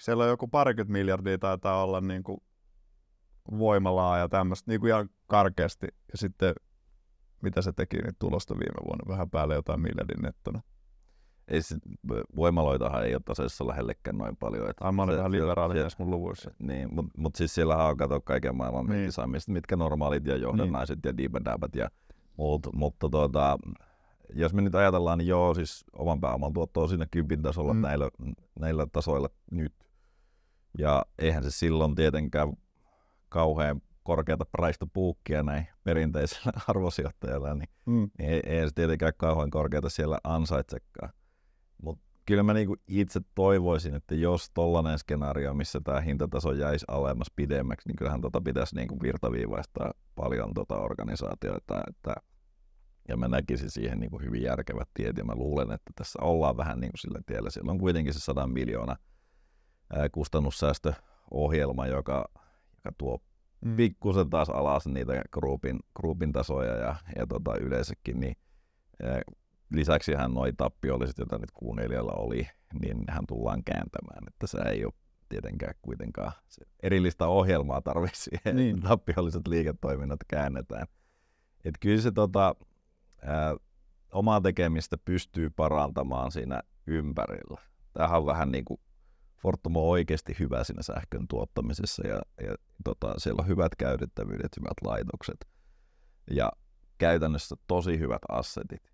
Siellä 0.00 0.24
on 0.24 0.30
joku 0.30 0.48
parikymmentä 0.48 0.92
miljardia 0.92 1.38
taitaa 1.38 1.84
olla 1.84 2.00
niin 2.00 2.22
kuin 2.22 2.40
voimalaa 3.58 4.18
ja 4.18 4.28
tämmöistä 4.28 4.70
niin 4.70 4.80
kuin 4.80 4.88
ihan 4.88 5.08
karkeasti. 5.26 5.86
Ja 6.12 6.18
sitten 6.18 6.54
mitä 7.42 7.62
se 7.62 7.72
teki, 7.72 7.96
niin 7.96 8.14
tulosta 8.18 8.54
viime 8.54 8.86
vuonna 8.88 9.14
vähän 9.14 9.30
päälle 9.30 9.54
jotain 9.54 9.80
miljardin 9.80 10.22
nettona. 10.22 10.60
Ei 11.50 11.62
se, 11.62 11.76
voimaloitahan 12.36 13.04
ei 13.06 13.14
ole 13.14 13.22
taseessa 13.24 13.66
lähellekään 13.66 14.18
noin 14.18 14.36
paljon. 14.36 14.70
Että 14.70 14.84
Ai 14.84 14.92
mä 14.92 15.02
olin 15.02 15.16
vähän 15.16 15.32
liberaali 15.32 15.74
näissä 15.74 15.96
mun 16.00 16.10
luvuissa. 16.10 16.50
Niin, 16.58 16.94
mutta 16.94 17.12
mut 17.16 17.36
siis 17.36 17.54
siellä 17.54 17.86
on 17.86 17.96
kato 17.96 18.20
kaiken 18.20 18.56
maailman 18.56 18.86
Niin. 18.86 18.96
niin. 19.00 19.12
saamista, 19.12 19.52
mitkä 19.52 19.76
normaalit 19.76 20.26
ja 20.26 20.36
johdannaiset 20.36 20.96
niin. 20.96 21.10
ja 21.10 21.16
diibadäbät 21.16 21.74
ja 21.74 21.88
muut. 22.36 22.66
Mutta 22.74 23.08
tuota, 23.08 23.58
jos 24.34 24.54
me 24.54 24.62
nyt 24.62 24.74
ajatellaan, 24.74 25.18
niin 25.18 25.28
joo, 25.28 25.54
siis 25.54 25.84
oman 25.92 26.20
pääoman 26.20 26.52
tuotto 26.52 26.82
on 26.82 26.88
siinä 26.88 27.06
kympin 27.10 27.42
tasolla 27.42 27.72
Mm. 27.74 27.78
mm. 27.78 27.82
näillä, 27.82 28.10
näillä 28.60 28.86
tasoilla 28.92 29.28
nyt. 29.50 29.74
Ja 30.78 31.02
eihän 31.18 31.42
se 31.42 31.50
silloin 31.50 31.94
tietenkään 31.94 32.52
kauhean 33.28 33.80
korkeata 34.02 34.44
praista 34.52 34.86
puukkia 34.92 35.42
näin 35.42 35.66
perinteisellä 35.84 36.52
arvosijoittajalla, 36.68 37.54
niin 37.54 37.68
Mm. 37.86 38.10
niin 38.18 38.30
ei, 38.30 38.40
ei 38.46 38.68
se 38.68 38.74
tietenkään 38.74 39.12
kauhean 39.16 39.50
korkeata 39.50 39.88
siellä 39.88 40.18
ansaitsekaan. 40.24 41.10
Kyllä 42.30 42.42
mä 42.42 42.54
niinku 42.54 42.76
itse 42.88 43.20
toivoisin, 43.34 43.94
että 43.94 44.14
jos 44.14 44.50
tollainen 44.54 44.98
skenaario, 44.98 45.54
missä 45.54 45.80
tämä 45.84 46.00
hintataso 46.00 46.52
jäisi 46.52 46.84
alemmas 46.88 47.26
pidemmäksi, 47.36 47.88
niin 47.88 47.96
kyllähän 47.96 48.20
tota 48.20 48.40
pitäisi 48.40 48.76
niinku 48.76 48.96
virtaviivaistaa 49.02 49.92
paljon 50.14 50.54
tota 50.54 50.78
organisaatioita. 50.78 51.80
Että, 51.88 52.14
ja 53.08 53.16
mä 53.16 53.28
näkisin 53.28 53.70
siihen 53.70 54.00
niinku 54.00 54.18
hyvin 54.18 54.42
järkevät 54.42 54.88
tiet, 54.94 55.16
ja 55.16 55.24
mä 55.24 55.34
luulen, 55.34 55.72
että 55.72 55.90
tässä 55.94 56.18
ollaan 56.22 56.56
vähän 56.56 56.80
niinku 56.80 56.96
sillä 56.96 57.20
tiellä. 57.26 57.50
Siellä 57.50 57.72
on 57.72 57.78
kuitenkin 57.78 58.14
se 58.14 58.20
100 58.20 58.46
miljoona 58.46 58.96
ää, 59.92 60.08
kustannussäästöohjelma, 60.08 61.86
joka, 61.86 62.28
joka 62.74 62.92
tuo 62.98 63.18
Mm. 63.64 63.76
pikkusen 63.76 64.30
taas 64.30 64.48
alas 64.50 64.86
niitä 64.86 65.22
groupin, 65.32 65.78
groupin 65.96 66.32
tasoja 66.32 66.76
ja, 66.76 66.96
ja 67.16 67.26
tota, 67.26 67.56
yleensäkin, 67.56 68.20
niin 68.20 68.36
lisäksi 69.72 70.14
hän 70.14 70.34
noi 70.34 70.52
tappiolliset, 70.52 71.18
joita 71.18 71.38
nyt 71.38 71.50
kuunnelijalla 71.54 72.12
oli, 72.12 72.48
niin 72.80 73.04
hän 73.08 73.26
tullaan 73.28 73.64
kääntämään, 73.64 74.24
että 74.28 74.46
se 74.46 74.58
ei 74.66 74.84
ole 74.84 74.92
tietenkään 75.28 75.74
kuitenkaan 75.82 76.32
se 76.48 76.64
erillistä 76.82 77.26
ohjelmaa 77.26 77.80
tarvitse 77.82 78.16
siihen, 78.30 78.56
Niin. 78.56 78.82
tappiolliset 78.82 79.48
liiketoiminnat 79.48 80.20
käännetään. 80.28 80.86
Et 81.64 81.74
kyllä 81.80 82.00
se 82.00 82.12
tota, 82.12 82.54
ää, 83.22 83.56
omaa 84.12 84.40
tekemistä 84.40 84.96
pystyy 85.04 85.50
parantamaan 85.50 86.32
siinä 86.32 86.62
ympärillä. 86.86 87.60
Tämähän 87.92 88.18
on 88.18 88.26
vähän 88.26 88.52
niin 88.52 88.64
kuin 88.64 88.80
Fortum 89.42 89.76
on 89.76 89.84
oikeasti 89.84 90.36
hyvä 90.38 90.64
siinä 90.64 90.82
sähkön 90.82 91.28
tuottamisessa 91.28 92.06
ja, 92.06 92.22
ja 92.42 92.54
tota, 92.84 93.14
siellä 93.18 93.40
on 93.42 93.48
hyvät 93.48 93.74
käytettävyydet, 93.78 94.56
hyvät 94.56 94.76
laitokset 94.84 95.48
ja 96.30 96.52
käytännössä 96.98 97.56
tosi 97.66 97.98
hyvät 97.98 98.22
assetit. 98.28 98.89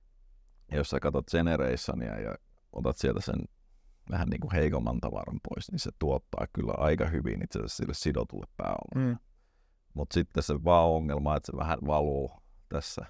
Jos 0.72 0.90
sä 0.90 1.00
katsot 1.00 1.30
Generationia 1.30 2.20
ja 2.20 2.34
otat 2.72 2.96
sieltä 2.96 3.20
sen 3.20 3.44
vähän 4.10 4.28
niin 4.28 4.40
kuin 4.40 4.52
heikomman 4.52 5.00
tavaran 5.00 5.40
pois, 5.48 5.72
niin 5.72 5.78
se 5.78 5.90
tuottaa 5.98 6.46
kyllä 6.52 6.74
aika 6.76 7.06
hyvin 7.06 7.42
itse 7.42 7.58
asiassa 7.58 7.76
sille 7.76 7.94
sidotulle 7.94 8.46
pääomalle. 8.56 9.12
Mm. 9.12 9.18
Mutta 9.94 10.14
sitten 10.14 10.42
se 10.42 10.64
vaan 10.64 10.88
ongelma, 10.88 11.36
että 11.36 11.52
se 11.52 11.56
vähän 11.56 11.78
valuu 11.86 12.30
tässä 12.68 13.06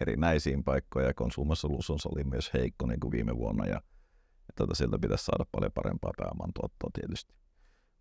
erinäisiin 0.00 0.64
paikkoihin 0.64 1.08
ja 1.08 1.14
Consumer 1.14 1.56
Solutions 1.56 2.06
oli 2.06 2.24
myös 2.24 2.50
heikko 2.54 2.86
niin 2.86 3.00
kuin 3.00 3.12
viime 3.12 3.36
vuonna 3.36 3.66
ja, 3.66 3.74
ja 3.74 4.52
tota, 4.56 4.74
sieltä 4.74 4.98
pitäisi 4.98 5.24
saada 5.24 5.44
paljon 5.52 5.72
parempaa 5.74 6.12
pääoman 6.16 6.52
tuottoa 6.54 6.90
tietysti. 6.94 7.34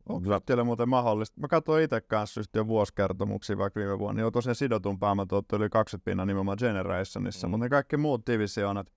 Onko 0.09 0.29
muuten 0.63 0.89
mahdollista? 0.89 1.41
Mä 1.41 1.47
katsoin 1.47 1.83
itse 1.83 2.01
kanssa 2.01 2.41
yhtiön 2.41 2.67
vuosikertomuksia 2.67 3.57
vaikka 3.57 3.79
viime 3.79 3.99
vuonna. 3.99 4.21
Joo, 4.21 4.31
tosiaan 4.31 4.55
sidotun 4.55 4.99
pääomatuotto 4.99 5.55
yli 5.55 5.69
20 5.69 6.05
pinnan 6.05 6.27
nimenomaan 6.27 6.57
Generationissa, 6.59 7.47
mm. 7.47 7.51
Mutta 7.51 7.65
ne 7.65 7.69
kaikki 7.69 7.97
muut 7.97 8.27
divisioonat 8.27 8.91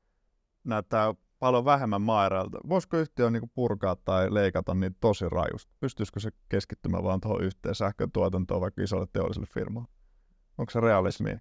näyttää 0.65 1.15
paljon 1.39 1.65
vähemmän 1.65 2.03
maaerältä. 2.03 2.59
Voisiko 2.69 2.97
yhtiö 2.97 3.31
niinku 3.31 3.51
purkaa 3.55 3.97
tai 3.97 4.35
leikata 4.35 4.75
niitä 4.75 4.97
tosi 5.01 5.29
rajusti? 5.29 5.75
Pystyisikö 5.81 6.21
se 6.21 6.31
keskittymään 6.49 7.05
vaan 7.05 7.21
tuohon 7.21 7.43
yhteen 7.43 7.75
sähkön 7.75 8.13
tuotantoon 8.13 8.61
vaikka 8.61 8.83
isolle 8.83 9.07
teolliselle 9.13 9.49
firmalle? 9.55 9.89
Onko 10.59 10.71
se 10.71 10.81
realismia? 10.81 11.39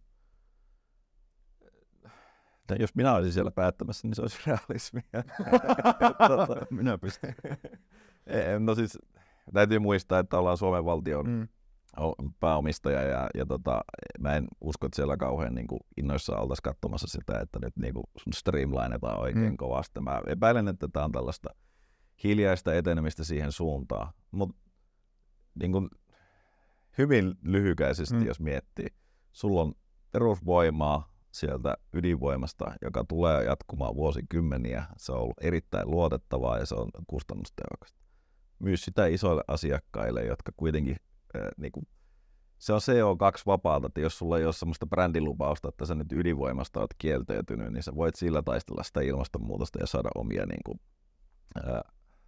Ja 2.69 2.75
jos 2.79 2.95
minä 2.95 3.15
olisin 3.15 3.33
siellä 3.33 3.51
päättämässä, 3.51 4.07
niin 4.07 4.15
se 4.15 4.21
olisi 4.21 4.39
realismia. 4.47 5.03
tota, 6.27 6.65
Minä 6.69 6.97
pystyn. 6.97 7.35
no 8.65 8.75
siis 8.75 8.99
täytyy 9.53 9.79
muistaa, 9.79 10.19
että 10.19 10.37
ollaan 10.39 10.57
Suomen 10.57 10.85
valtion 10.85 11.27
Mm. 11.29 11.47
pääomistaja 12.39 13.01
ja, 13.01 13.29
ja 13.35 13.45
tota, 13.45 13.81
mä 14.19 14.35
en 14.35 14.47
usko, 14.61 14.85
että 14.85 14.95
siellä 14.95 15.17
kauhean 15.17 15.55
niin 15.55 15.67
kuin 15.67 15.79
innoissaan 15.97 16.41
oltaisiin 16.41 16.63
katsomassa 16.63 17.07
sitä, 17.07 17.39
että 17.39 17.59
nyt 17.61 17.77
niin 17.77 17.93
kuin 17.93 18.03
streamlinetaan 18.33 19.19
oikein 19.19 19.49
Mm. 19.51 19.57
kovasti. 19.57 19.99
Mä 19.99 20.21
epäilen, 20.27 20.67
että 20.67 20.87
tämä 20.87 21.05
on 21.05 21.11
tällaista 21.11 21.49
hiljaista 22.23 22.73
etenemistä 22.73 23.23
siihen 23.23 23.51
suuntaan, 23.51 24.13
mutta 24.31 24.55
niin 25.59 25.71
kuin 25.71 25.89
hyvin 26.97 27.35
lyhykäisesti, 27.41 28.15
mm. 28.15 28.25
jos 28.25 28.39
miettii, 28.39 28.87
sulla 29.31 29.61
on 29.61 29.73
perusvoimaa 30.11 31.11
sieltä 31.31 31.77
ydinvoimasta, 31.93 32.71
joka 32.81 33.05
tulee 33.09 33.43
jatkumaan 33.43 33.95
vuosikymmeniä. 33.95 34.85
Se 34.97 35.11
on 35.11 35.19
ollut 35.19 35.37
erittäin 35.41 35.91
luotettavaa 35.91 36.57
ja 36.57 36.65
se 36.65 36.75
on 36.75 36.89
kustannustehokasta. 37.07 38.06
Myy 38.59 38.77
sitä 38.77 39.05
isoille 39.05 39.43
asiakkaille, 39.47 40.25
jotka 40.25 40.51
kuitenkin 40.57 40.95
äh, 41.35 41.41
niin 41.57 41.71
kuin, 41.71 41.87
se 42.57 42.73
on 42.73 42.79
CO2-vapaata, 42.79 43.87
että 43.87 44.01
jos 44.01 44.17
sulla 44.17 44.37
ei 44.37 44.45
ole 44.45 44.53
sellaista 44.53 44.85
brändilupausta, 44.85 45.69
että 45.69 45.85
sä 45.85 45.95
nyt 45.95 46.11
ydinvoimasta 46.11 46.79
oot 46.79 46.93
kieltäytynyt, 46.97 47.73
niin 47.73 47.83
sä 47.83 47.95
voit 47.95 48.15
sillä 48.15 48.41
taistella 48.41 48.83
sitä 48.83 49.01
ilmastonmuutosta 49.01 49.79
ja 49.79 49.87
saada 49.87 50.09
omia 50.15 50.45
niin 50.45 50.61
kuin, 50.65 50.79
ää, 51.65 51.81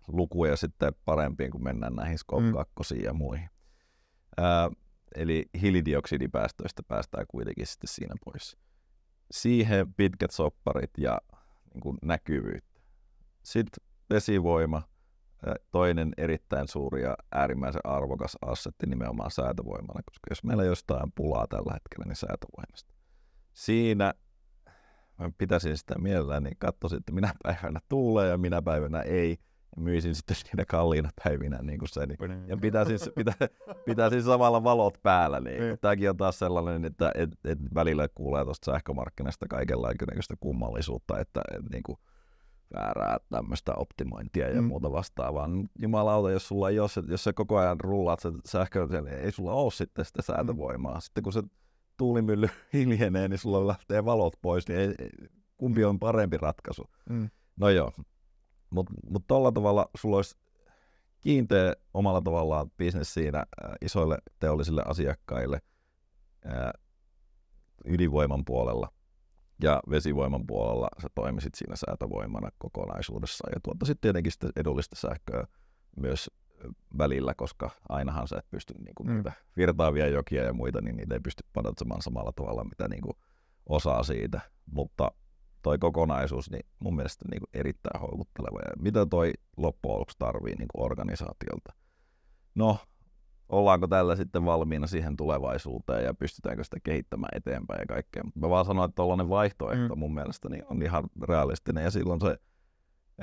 lukuja 0.08 0.56
sitten 0.56 0.94
parempiin, 1.06 1.52
kun 1.52 1.64
mennään 1.64 1.96
näihin 1.96 2.18
Scope 2.18 2.46
Mm. 2.46 2.52
2 2.52 3.04
ja 3.04 3.14
muihin. 3.14 3.50
Ää, 4.38 4.72
eli 5.16 5.46
hiilidioksidipäästöistä 5.62 6.84
päästään 6.84 7.26
kuitenkin 7.28 7.68
sitten 7.68 7.88
siinä 7.88 8.16
pois. 8.26 8.58
Siihen 9.32 9.94
pitkät 9.94 10.32
sopparit 10.32 10.92
ja 10.98 11.22
niin 11.74 11.82
kuin 11.82 11.98
näkyvyyttä. 12.02 12.82
Sitten 13.44 13.86
vesivoima, 14.10 14.82
toinen 15.72 16.14
erittäin 16.18 16.68
suuri 16.68 17.04
ja 17.04 17.18
äärimmäisen 17.32 17.82
arvokas 17.84 18.38
assetti 18.42 18.88
nimenomaan 18.88 19.32
säätövoimana, 19.32 20.02
koska 20.06 20.28
jos 20.30 20.44
meillä 20.44 20.64
jostain 20.64 21.12
pulaa 21.16 21.48
tällä 21.48 21.74
hetkellä, 21.74 22.06
niin 22.06 22.16
säätövoimasta. 22.16 22.94
Siinä 23.54 24.14
mä 25.20 25.32
pitäisin 25.38 25.78
sitä 25.78 26.00
mielelläni, 26.00 26.50
niin 26.50 26.58
katsoisin, 26.60 26.98
että 26.98 27.12
minä 27.12 27.34
päivänä 27.44 27.80
tuulee 27.90 28.30
ja 28.30 28.38
minä 28.38 28.62
päivänä 28.62 29.02
ei, 29.02 29.38
ja 29.76 29.82
myisin 29.82 30.16
sitten 30.16 30.36
siinä 30.36 30.66
kalliina 30.66 31.10
päivinä 31.24 31.60
niin 31.62 31.80
kuin 31.80 31.90
se, 31.90 32.06
niin 32.06 32.48
ja 32.48 32.58
pitäisin, 32.58 33.00
pitä, 33.16 33.34
pitäisin 33.86 34.24
samalla 34.24 34.64
valot 34.64 34.98
päällä. 35.04 35.40
Niin. 35.40 35.62
Niin. 35.62 35.78
Tämäkin 35.82 36.10
on 36.10 36.18
taas 36.18 36.40
sellainen, 36.40 36.86
että 36.86 37.12
et, 37.16 37.30
et 37.46 37.60
välillä 37.76 38.08
kuulee 38.16 38.44
tuosta 38.44 38.72
sähkömarkkinasta 38.72 39.46
kaikenlaista 39.50 40.36
kummallisuutta, 40.40 41.20
että 41.20 41.42
et, 41.52 41.70
niin 41.72 41.84
kuin 41.84 41.98
väärää 42.74 43.18
tämmöistä 43.30 43.76
optimointia 43.76 44.48
ja 44.48 44.54
Mm. 44.56 44.62
mm. 44.62 44.68
muuta 44.68 44.92
vastaavaa. 44.92 45.48
Niin 45.48 45.70
Jumalauta, 45.80 46.32
jos 46.32 46.48
sulla 46.48 46.70
ei 46.70 46.80
ole, 46.80 46.90
se, 46.90 47.04
jos 47.08 47.24
sä 47.24 47.34
koko 47.34 47.58
ajan 47.58 47.80
rullaat 47.80 48.20
se 48.20 48.30
sähkö, 48.46 48.88
niin 48.88 49.08
ei 49.08 49.32
sulla 49.32 49.54
ole 49.54 49.72
sitten 49.72 50.06
sitä 50.06 50.22
säätövoimaa. 50.22 51.00
Sitten 51.00 51.24
kun 51.24 51.34
se 51.34 51.44
tuulimylly 51.98 52.50
hiljenee, 52.74 53.28
niin 53.28 53.40
sulla 53.40 53.68
lähtee 53.68 54.06
valot 54.06 54.34
pois, 54.42 54.68
niin 54.68 54.80
ei, 54.80 54.96
ei, 55.00 55.10
kumpi 55.58 55.86
on 55.86 56.00
parempi 56.00 56.38
ratkaisu? 56.38 56.90
Mm. 57.10 57.30
No 57.56 57.70
joo, 57.70 57.92
mutta 58.70 58.94
mut 59.10 59.28
tuolla 59.28 59.52
tavalla 59.52 59.90
sulla 59.98 60.16
olisi 60.16 60.36
kiinteä 61.20 61.74
omalla 61.94 62.22
tavallaan 62.22 62.72
bisnes 62.78 63.14
siinä 63.14 63.38
äh, 63.40 63.72
isoille 63.82 64.18
teollisille 64.40 64.84
asiakkaille 64.86 65.60
äh, 66.46 66.72
ydinvoiman 67.86 68.46
puolella 68.46 68.92
ja 69.64 69.82
vesivoiman 69.90 70.48
puolella 70.48 70.88
sä 71.02 71.08
toimisit 71.16 71.56
siinä 71.56 71.76
säätövoimana 71.76 72.50
kokonaisuudessaan 72.58 73.52
ja 73.56 73.60
tuottaisit 73.64 74.02
tietenkin 74.02 74.32
sitä 74.32 74.50
edullista 74.56 74.96
sähköä 74.96 75.48
myös 75.98 76.32
välillä, 76.98 77.34
koska 77.34 77.70
ainahan 77.90 78.28
sä 78.28 78.38
et 78.38 78.50
pysty 78.50 78.74
niin 78.74 78.96
kuin 78.96 79.08
Mm. 79.10 79.16
niitä 79.16 79.32
virtaavia 79.58 80.08
jokia 80.08 80.44
ja 80.44 80.54
muita, 80.54 80.82
niin 80.82 80.98
niitä 80.98 81.14
ei 81.16 81.20
pysty 81.20 81.44
padotsemaan 81.54 82.02
samalla 82.02 82.32
tavalla, 82.36 82.64
mitä 82.64 82.88
niin 82.88 83.02
kuin 83.02 83.14
osaa 83.66 84.04
siitä, 84.04 84.42
mutta 84.66 85.12
toi 85.62 85.78
kokonaisuus, 85.78 86.52
niin 86.52 86.66
mun 86.80 86.96
mielestä 86.96 87.26
niin 87.32 87.40
kuin 87.40 87.50
erittäin 87.54 88.02
houkutteleva. 88.02 88.60
Ja 88.60 88.72
mitä 88.82 89.06
toi 89.06 89.34
loppujen 89.58 89.94
lopuksi 89.94 90.16
tarvii 90.20 90.56
niin 90.56 90.68
kuin 90.74 90.86
organisaatiolta? 90.86 91.74
No, 92.56 92.78
ollaanko 93.50 93.88
tällä 93.88 94.16
sitten 94.16 94.46
valmiina 94.46 94.88
siihen 94.88 95.18
tulevaisuuteen 95.18 96.04
ja 96.04 96.14
pystytäänkö 96.14 96.64
sitä 96.64 96.78
kehittämään 96.84 97.38
eteenpäin 97.38 97.80
ja 97.80 97.86
kaikkea. 97.86 98.24
Mä 98.36 98.50
vaan 98.50 98.66
sanoin, 98.66 98.90
että 98.90 98.96
tuollainen 98.96 99.30
vaihtoehto 99.30 99.96
mm. 99.96 100.00
mun 100.00 100.14
mielestä 100.14 100.50
niin 100.50 100.64
on 100.70 100.82
ihan 100.82 101.04
realistinen 101.28 101.84
ja 101.84 101.92
silloin 101.92 102.22
se 102.22 102.38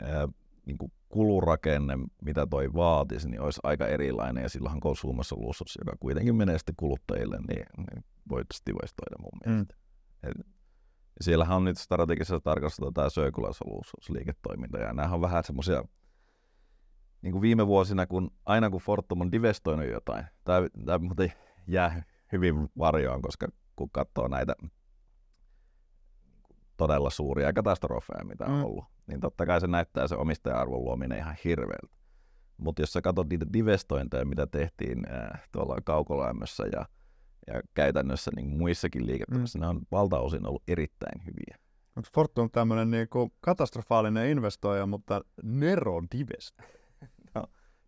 ää, 0.02 0.28
niin 0.66 0.78
kuin 0.78 0.92
kulurakenne, 1.08 1.98
mitä 2.22 2.46
toi 2.46 2.74
vaatisi, 2.74 3.28
niin 3.28 3.40
olisi 3.40 3.60
aika 3.62 3.86
erilainen 3.86 4.42
ja 4.42 4.48
silloinhan 4.48 4.80
Consumer 4.80 5.24
Solutions, 5.24 5.78
joka 5.78 5.96
kuitenkin 6.00 6.36
menee 6.36 6.58
sitten 6.58 6.74
kuluttajille, 6.76 7.38
niin, 7.48 7.66
niin 7.76 8.04
voitaisiin 8.28 8.66
divestoida 8.66 9.16
mun 9.18 9.40
mielestä. 9.44 9.74
Mm. 10.22 10.30
Et, 10.30 10.46
siellähän 11.20 11.56
on 11.56 11.64
nyt 11.64 11.78
strategisessa 11.78 12.40
tarkastetaan 12.40 12.94
tämä 12.94 13.08
Circular 13.08 13.54
Solutions-liiketoiminta 13.54 14.78
ja 14.78 14.92
nämä 14.92 15.14
on 15.14 15.20
vähän 15.20 15.44
semmoisia 15.44 15.84
niin 17.22 17.32
kuin 17.32 17.42
viime 17.42 17.66
vuosina, 17.66 18.06
kun 18.06 18.30
aina 18.46 18.70
kun 18.70 18.80
Fortum 18.80 19.20
on 19.20 19.32
divestoinut 19.32 19.90
jotain, 19.90 20.24
tämä, 20.44 20.98
muuten 20.98 21.32
jää 21.66 22.02
hyvin 22.32 22.68
varjoon, 22.78 23.22
koska 23.22 23.48
kun 23.76 23.90
katsoo 23.90 24.28
näitä 24.28 24.54
todella 26.76 27.10
suuria 27.10 27.52
katastrofeja, 27.52 28.24
mitä 28.24 28.44
on 28.44 28.52
mm. 28.52 28.64
ollut, 28.64 28.84
niin 29.06 29.20
totta 29.20 29.46
kai 29.46 29.60
se 29.60 29.66
näyttää 29.66 30.08
se 30.08 30.14
omistaja-arvon 30.14 30.84
luominen 30.84 31.18
ihan 31.18 31.36
hirveältä. 31.44 31.96
Mutta 32.56 32.82
jos 32.82 32.92
sä 32.92 33.02
katsot 33.02 33.28
niitä 33.28 33.46
divestointeja, 33.52 34.24
mitä 34.24 34.46
tehtiin 34.46 35.02
äh, 35.12 35.48
tuolla 35.52 35.76
kaukolämmössä 35.84 36.64
ja, 36.72 36.86
ja 37.46 37.62
käytännössä 37.74 38.30
niin 38.36 38.58
muissakin 38.58 39.06
liiketoimissa, 39.06 39.58
mm. 39.58 39.60
ne 39.60 39.68
on 39.68 39.80
valtaosin 39.92 40.46
ollut 40.46 40.62
erittäin 40.68 41.24
hyviä. 41.26 41.58
Onko 41.96 42.08
Fortum 42.14 42.50
tämmöinen 42.50 42.90
niinku 42.90 43.32
katastrofaalinen 43.40 44.30
investoija, 44.30 44.86
mutta 44.86 45.20
Nero 45.42 46.02
divest? 46.12 46.58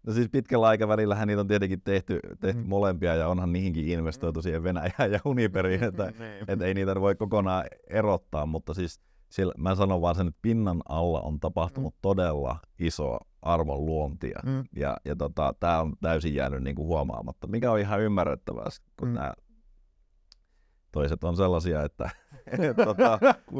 No 0.06 0.12
siis 0.12 0.28
pitkällä 0.28 0.66
aikavälillähän 0.66 1.28
niitä 1.28 1.40
on 1.40 1.48
tietenkin 1.48 1.80
tehty, 1.80 2.20
tehty 2.40 2.62
mm. 2.62 2.68
molempia 2.68 3.14
ja 3.14 3.28
onhan 3.28 3.52
niihinkin 3.52 3.88
investoitu 3.88 4.42
siihen 4.42 4.62
Venäjään 4.62 5.12
ja 5.12 5.20
Uniperiin, 5.24 5.84
että, 5.84 6.04
niin. 6.18 6.44
että 6.48 6.64
ei 6.64 6.74
niitä 6.74 7.00
voi 7.00 7.14
kokonaan 7.14 7.64
erottaa, 7.90 8.46
mutta 8.46 8.74
siis 8.74 9.00
siellä, 9.28 9.54
mä 9.58 9.74
sanon 9.74 10.00
vaan 10.00 10.14
sen, 10.14 10.28
että 10.28 10.38
pinnan 10.42 10.82
alla 10.88 11.20
on 11.20 11.40
tapahtunut 11.40 11.94
mm. 11.94 11.98
todella 12.02 12.58
iso 12.78 13.18
arvon 13.42 13.86
luontia 13.86 14.40
mm. 14.46 14.64
ja, 14.76 14.96
ja 15.04 15.16
tota, 15.16 15.54
tämä 15.60 15.80
on 15.80 15.92
täysin 16.00 16.34
jäänyt 16.34 16.62
niinku 16.62 16.84
huomaamatta, 16.84 17.46
mikä 17.46 17.72
on 17.72 17.78
ihan 17.78 18.00
ymmärrettävää, 18.00 18.66
kun 18.98 19.08
mm. 19.08 19.14
nämä 19.14 19.32
toiset 20.92 21.24
on 21.24 21.36
sellaisia, 21.36 21.82
että 21.82 22.10
tota, 22.84 23.18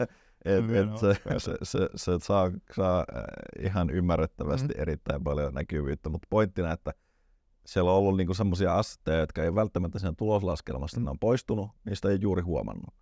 et, 0.44 0.64
et 0.70 0.98
se, 0.98 1.14
se, 1.38 1.56
se, 1.62 1.88
se 1.94 2.12
saa, 2.22 2.50
saa 2.76 2.98
äh, 3.16 3.24
ihan 3.60 3.90
ymmärrettävästi 3.90 4.74
mm. 4.74 4.82
erittäin 4.82 5.24
paljon 5.24 5.54
näkyvyyttä, 5.54 6.08
mutta 6.08 6.26
pointtina, 6.30 6.72
että 6.72 6.92
siellä 7.66 7.90
on 7.90 7.96
ollut 7.96 8.16
niinku 8.16 8.34
semmoisia 8.34 8.78
assetteja, 8.78 9.18
jotka 9.18 9.44
ei 9.44 9.54
välttämättä 9.54 9.98
siinä 9.98 10.14
tuloslaskelmassa, 10.18 11.00
mm. 11.00 11.04
ne 11.04 11.10
on 11.10 11.18
poistunut, 11.18 11.70
niistä 11.84 12.08
ei 12.08 12.18
juuri 12.20 12.42
huomannut. 12.42 12.94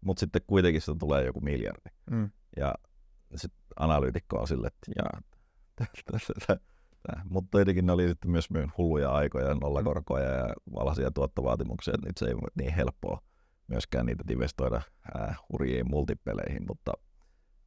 Mutta 0.00 0.20
sitten 0.20 0.42
kuitenkin 0.46 0.82
se 0.82 0.92
tulee 0.98 1.24
joku 1.24 1.40
miljardi. 1.40 1.90
Mm. 2.10 2.30
Ja 2.56 2.74
sitten 3.34 3.60
analyytikko 3.76 4.38
on 4.40 4.48
sille, 4.48 4.66
että 4.66 4.92
jaa, 4.96 5.20
mutta 7.30 7.58
tietenkin 7.58 7.86
ne 7.86 7.92
oli 7.92 8.08
sitten 8.08 8.30
myös 8.30 8.48
hulluja 8.78 9.10
aikoja, 9.10 9.54
nollakorkoja 9.54 10.30
ja 10.30 10.54
valaisia 10.74 11.10
tuottovaatimuksia, 11.10 11.94
että 11.94 12.06
nyt 12.06 12.16
se 12.16 12.26
ei 12.26 12.34
ole 12.34 12.48
niin 12.54 12.72
helppoa 12.72 13.22
myöskään 13.68 14.06
niitä 14.06 14.24
divestoida 14.28 14.82
äh, 15.20 15.38
hurjiin 15.52 15.90
multipeleihin, 15.90 16.64
mutta, 16.68 16.92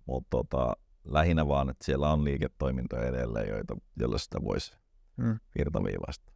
mutta 0.06 0.30
tota, 0.30 0.78
lähinnä 1.04 1.48
vaan, 1.48 1.70
että 1.70 1.86
siellä 1.86 2.10
on 2.10 2.24
liiketoimintoja 2.24 3.08
edelleen, 3.08 3.50
joita, 3.50 3.76
joilla 4.00 4.18
sitä 4.18 4.40
voisi 4.44 4.74
hmm. 5.22 5.40
virtaviivaista. 5.58 6.32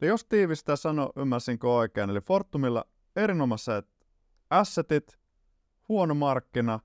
Eli 0.00 0.08
jos 0.08 0.24
tiivistää 0.24 0.76
sano, 0.76 1.12
ymmärsinkö 1.16 1.68
oikein, 1.68 2.10
eli 2.10 2.20
Fortumilla 2.20 2.84
erinomaiset 3.16 3.88
assetit, 4.50 5.18
huono 5.88 6.14
markkina 6.14 6.80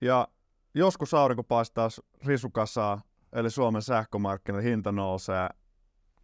ja 0.00 0.28
joskus 0.74 1.14
aurinko 1.14 1.42
paistaa 1.44 1.88
risukasaa, 2.26 3.02
eli 3.32 3.50
Suomen 3.50 3.82
sähkömarkkinoiden 3.82 4.70
hinta 4.70 4.92
nousee. 4.92 5.48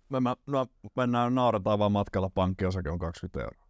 Me, 0.08 0.20
mä, 0.20 0.36
no, 0.46 0.66
mennään 0.96 1.34
nauretaan 1.34 1.78
vaan 1.78 1.92
matkalla 1.92 2.30
pankkiosake 2.30 2.90
on 2.90 2.98
20 2.98 3.40
euroa. 3.40 3.67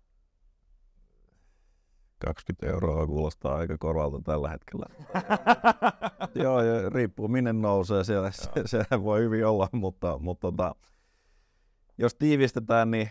20 2.18 2.66
euroa 2.66 3.06
kuulostaa 3.06 3.56
aika 3.56 3.78
korvalta 3.78 4.20
tällä 4.24 4.48
hetkellä. 4.48 4.86
Joo, 6.42 6.62
ja 6.62 6.90
riippuu 6.90 7.28
minne 7.28 7.52
nousee, 7.52 8.04
siellä, 8.04 8.30
se, 8.30 8.50
se 8.66 9.02
voi 9.02 9.20
hyvin 9.20 9.46
olla, 9.46 9.68
mutta, 9.72 10.18
mutta 10.18 10.40
tota, 10.40 10.74
jos 11.98 12.14
tiivistetään, 12.14 12.90
niin 12.90 13.08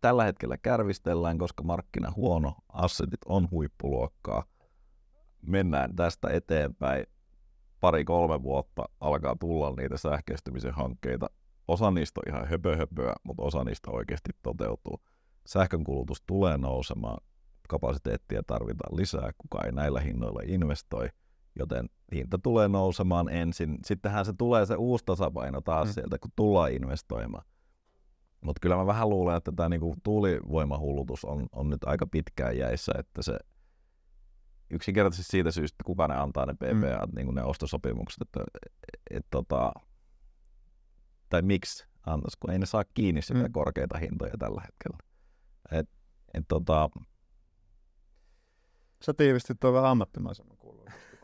tällä 0.00 0.24
hetkellä 0.24 0.56
kärvistellään, 0.58 1.38
koska 1.38 1.62
markkina 1.62 2.12
huono, 2.16 2.54
assetit 2.68 3.20
on 3.26 3.50
huippuluokkaa. 3.50 4.44
Mennään 5.42 5.96
tästä 5.96 6.28
eteenpäin. 6.28 7.06
Pari-kolme 7.80 8.42
vuotta 8.42 8.84
alkaa 9.00 9.36
tulla 9.40 9.74
niitä 9.76 9.96
sähköistymisen 9.96 10.74
hankkeita. 10.74 11.26
Osa 11.68 11.90
niistä 11.90 12.20
on 12.20 12.34
ihan 12.34 12.48
höpö, 12.48 12.76
höpöä, 12.76 13.14
mutta 13.22 13.42
osa 13.42 13.64
niistä 13.64 13.90
oikeasti 13.90 14.30
toteutuu. 14.42 15.00
Sähkönkulutus 15.46 16.22
tulee 16.26 16.58
nousemaan 16.58 17.18
kapasiteettia 17.68 18.42
tarvitaan 18.46 18.96
lisää, 18.96 19.30
kuka 19.38 19.64
ei 19.64 19.72
näillä 19.72 20.00
hinnoilla 20.00 20.40
investoi, 20.44 21.08
joten 21.58 21.88
hinta 22.14 22.38
tulee 22.38 22.68
nousemaan 22.68 23.28
ensin. 23.28 23.78
Sittenhän 23.84 24.24
se 24.24 24.32
tulee 24.32 24.66
se 24.66 24.74
uusi 24.74 25.04
tasapaino 25.04 25.60
taas 25.60 25.88
mm. 25.88 25.92
sieltä, 25.92 26.18
kun 26.18 26.30
tullaan 26.36 26.72
investoimaan. 26.72 27.44
Mutta 28.40 28.60
kyllä 28.60 28.76
mä 28.76 28.86
vähän 28.86 29.08
luulen, 29.08 29.36
että 29.36 29.52
tämä 29.56 29.68
niinku 29.68 29.94
tuulivoimahullutus 30.02 31.24
on, 31.24 31.46
on 31.52 31.70
nyt 31.70 31.84
aika 31.84 32.06
pitkään 32.06 32.58
jäissä, 32.58 32.92
että 32.98 33.22
se 33.22 33.38
yksinkertaisesti 34.70 35.30
siitä 35.30 35.50
syystä, 35.50 35.74
että 35.74 35.84
kuka 35.86 36.08
ne 36.08 36.14
antaa 36.14 36.46
ne 36.46 36.54
PPA, 36.54 37.06
mm. 37.06 37.12
niin 37.16 37.34
ne 37.34 37.42
ostosopimukset, 37.42 38.22
että 38.22 38.40
et, 38.66 38.72
et, 39.10 39.26
tota, 39.30 39.72
tai 41.28 41.42
miksi 41.42 41.86
antaisi, 42.06 42.36
kun 42.40 42.50
ei 42.50 42.58
ne 42.58 42.66
saa 42.66 42.84
kiinni 42.94 43.22
sitä 43.22 43.42
mm. 43.42 43.52
korkeita 43.52 43.98
hintoja 43.98 44.34
tällä 44.38 44.60
hetkellä. 44.60 44.98
Et, 45.72 45.88
et, 46.34 46.44
tota, 46.48 46.90
Sä 49.02 49.14
tiivistit 49.14 49.60
tuon 49.60 49.74
vähän 49.74 49.90
ammattimaisemman 49.90 50.56
kuin 50.56 50.78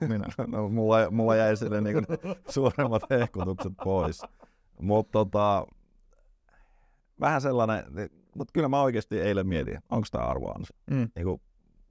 minä. 0.09 0.27
no, 0.47 0.69
mulla, 0.69 1.11
mulla 1.11 1.37
jäi 1.37 1.57
sille 1.57 1.81
niinku 1.81 2.13
suuremmat 2.49 3.03
hehkutukset 3.11 3.73
pois. 3.85 4.23
Mutta 4.81 5.13
tota, 5.13 5.67
vähän 7.21 7.41
sellainen, 7.41 7.85
mutta 8.37 8.53
kyllä 8.53 8.69
mä 8.69 8.83
oikeasti 8.83 9.21
eilen 9.21 9.47
mietin, 9.47 9.79
onko 9.91 10.07
tämä 10.11 10.25
arvoansa. 10.25 10.75
Mm. 10.91 11.09
Niinku, 11.15 11.41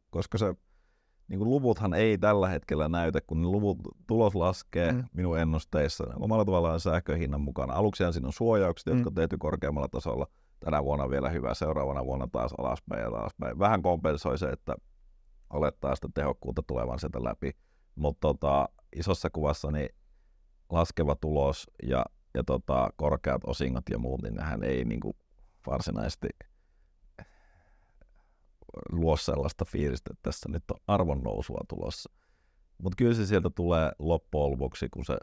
koska 0.10 0.38
se 0.38 0.56
niin 1.28 1.44
luvuthan 1.44 1.94
ei 1.94 2.18
tällä 2.18 2.50
hetkellä 2.50 2.90
näytä, 2.90 3.22
kun 3.22 3.42
ne 3.42 3.48
luvut, 3.48 3.78
tulos 4.08 4.36
laskee 4.36 4.92
mm. 4.92 5.04
minun 5.14 5.40
ennusteissa 5.40 6.04
omalla 6.20 6.46
tavallaan 6.46 6.80
sähköhinnan 6.80 7.42
mukana. 7.42 7.74
Aluksi 7.74 8.04
siinä 8.12 8.28
on 8.28 8.34
suojaukset, 8.34 8.88
jotka 8.88 9.02
mm. 9.02 9.08
on 9.08 9.14
tehty 9.14 9.38
korkeammalla 9.38 9.88
tasolla. 9.88 10.28
Tänä 10.60 10.84
vuonna 10.84 11.10
vielä 11.10 11.30
hyvä, 11.30 11.54
seuraavana 11.54 12.06
vuonna 12.06 12.28
taas 12.32 12.54
alaspäin 12.58 13.02
ja 13.02 13.08
alaspäin. 13.08 13.60
Vähän 13.60 13.82
kompensoi 13.82 14.38
se, 14.38 14.50
että 14.50 14.76
olettaa 15.54 15.96
sitä 15.96 16.08
tehokkuutta 16.14 16.62
tulevan 16.68 17.00
sieltä 17.00 17.24
läpi. 17.24 17.52
Mutta 17.96 18.28
tota, 18.28 18.70
isossa 18.96 19.30
kuvassa 19.30 19.72
niin 19.72 19.90
laskeva 20.70 21.16
tulos 21.16 21.68
ja, 21.84 22.06
ja 22.34 22.44
tota, 22.44 22.90
korkeat 22.96 23.42
osingot 23.46 23.84
ja 23.90 23.98
muut, 23.98 24.22
niin 24.22 24.36
nehän 24.36 24.64
ei 24.64 24.86
niinku 24.86 25.16
varsinaisesti 25.68 26.28
luo 28.92 29.18
sellaista 29.18 29.66
fiilistä, 29.66 30.10
että 30.14 30.22
tässä 30.22 30.50
nyt 30.50 30.64
on 30.72 30.80
arvonnousua 30.88 31.62
tulossa. 31.68 32.12
Mutta 32.78 32.96
kyllä 32.96 33.14
se 33.14 33.26
sieltä 33.26 33.50
tulee 33.50 33.92
loppujen 34.00 34.52
lopuksi, 34.52 34.90
kun 34.90 35.06
se 35.06 35.18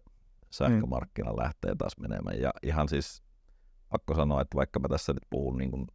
sähkömarkkina 0.50 1.30
mm. 1.30 1.38
lähtee 1.38 1.74
taas 1.78 1.98
menemään. 1.98 2.40
Ja 2.40 2.50
ihan 2.62 2.88
siis 2.88 3.22
pakko 3.88 4.14
sanoa, 4.14 4.40
että 4.40 4.56
vaikka 4.56 4.80
mä 4.80 4.88
tässä 4.88 5.12
nyt 5.12 5.26
puhun 5.30 5.58
niin 5.58 5.70
kuin 5.70 5.86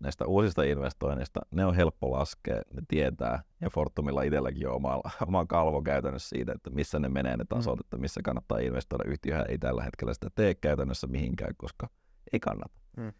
näistä 0.00 0.26
uusista 0.26 0.62
investoinneista, 0.62 1.40
ne 1.50 1.64
on 1.64 1.74
helppo 1.74 2.10
laskea, 2.10 2.62
ne 2.72 2.82
tietää, 2.88 3.42
ja 3.60 3.70
Fortumilla 3.70 4.22
itselläkin 4.22 4.68
on 4.68 4.74
oma, 4.74 5.00
oma 5.26 5.46
kalvo 5.46 5.82
käytännössä 5.82 6.28
siitä, 6.28 6.52
että 6.52 6.70
missä 6.70 6.98
ne 6.98 7.08
menee 7.08 7.36
ne 7.36 7.44
tasot, 7.48 7.78
mm. 7.78 7.80
että 7.80 7.96
missä 7.96 8.20
kannattaa 8.24 8.58
investoida. 8.58 9.10
Yhtiöhän 9.10 9.46
ei 9.48 9.58
tällä 9.58 9.82
hetkellä 9.82 10.14
sitä 10.14 10.30
tee 10.34 10.54
käytännössä 10.54 11.06
mihinkään, 11.06 11.54
koska 11.56 11.88
ei 12.32 12.40
kannata. 12.40 12.80
Mm. 12.96 13.12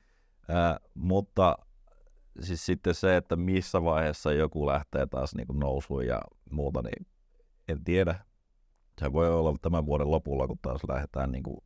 Ää, 0.48 0.80
mutta 0.94 1.58
siis 2.40 2.66
sitten 2.66 2.94
se, 2.94 3.16
että 3.16 3.36
missä 3.36 3.84
vaiheessa 3.84 4.32
joku 4.32 4.66
lähtee 4.66 5.06
taas 5.06 5.34
niin 5.34 5.46
kuin 5.46 5.60
nousuun 5.60 6.06
ja 6.06 6.20
muuta, 6.50 6.82
niin 6.82 7.06
en 7.68 7.84
tiedä. 7.84 8.14
Se 9.00 9.12
voi 9.12 9.30
olla 9.30 9.54
tämän 9.62 9.86
vuoden 9.86 10.10
lopulla, 10.10 10.46
kun 10.46 10.58
taas 10.62 10.80
lähdetään 10.88 11.32
niin 11.32 11.42
kuin 11.42 11.58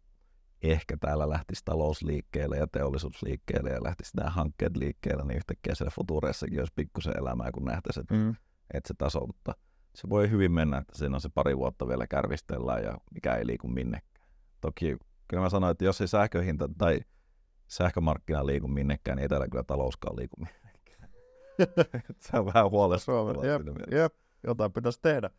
ehkä 0.63 0.97
täällä 0.97 1.29
lähtisi 1.29 1.63
talous 1.65 2.03
liikkeelle 2.03 2.57
ja 2.57 2.67
teollisuus 2.67 3.23
liikkeelle 3.23 3.71
ja 3.71 3.83
lähtisi 3.83 4.17
nämä 4.17 4.31
hankkeet 4.31 4.77
liikkeelle, 4.77 5.25
niin 5.25 5.37
yhtäkkiä 5.37 5.75
siellä 5.75 5.93
futureissakin 5.95 6.59
olisi 6.59 6.73
pikkusen 6.77 7.19
elämää, 7.19 7.53
kun 7.53 7.65
nähtäisiin, 7.65 8.03
että, 8.03 8.15
mm. 8.15 8.35
että 8.75 8.89
se 8.89 8.95
taso, 8.99 9.27
mutta 9.27 9.55
se 9.95 10.09
voi 10.09 10.31
hyvin 10.31 10.53
mennä, 10.53 10.79
että 10.79 10.99
siinä 10.99 11.15
on 11.15 11.21
se 11.21 11.29
pari 11.35 11.59
vuotta 11.59 11.89
vielä 11.89 12.07
kärvistellään 12.07 12.83
ja 12.83 12.99
mikä 13.15 13.35
ei 13.35 13.47
liiku 13.47 13.69
minnekään. 13.69 14.27
Toki 14.61 14.97
kyllä 15.29 15.43
mä 15.43 15.51
sanoin, 15.51 15.71
että 15.71 15.85
jos 15.85 16.01
ei 16.01 16.09
sähköhinta 16.09 16.69
tai 16.79 17.01
sähkömarkkina 17.69 18.47
liiku 18.47 18.69
minnekään, 18.69 19.17
niin 19.17 19.25
etelä 19.25 19.49
kyllä 19.49 19.65
talouskaan 19.65 20.17
liiku 20.17 20.37
minnekään. 20.37 21.11
se 22.25 22.39
on 22.39 22.47
vähän 22.47 22.71
huolestuttavaa. 22.71 23.47
Jep, 23.47 23.63
jep, 23.91 24.15
jotain 24.43 24.73
pitäisi 24.73 24.99
tehdä. 25.03 25.31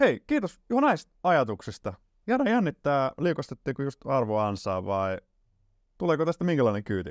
Hei, 0.00 0.20
kiitos 0.26 0.60
Juha 0.70 0.80
näistä 0.80 1.12
ajatuksista. 1.22 1.94
Jäädä 2.26 2.50
jännittää, 2.50 3.12
liukastettiinko 3.20 3.82
just 3.82 4.06
arvoansaa 4.06 4.84
vai 4.84 5.18
tuleeko 5.98 6.24
tästä 6.24 6.44
minkälainen 6.44 6.84
kyyti. 6.84 7.10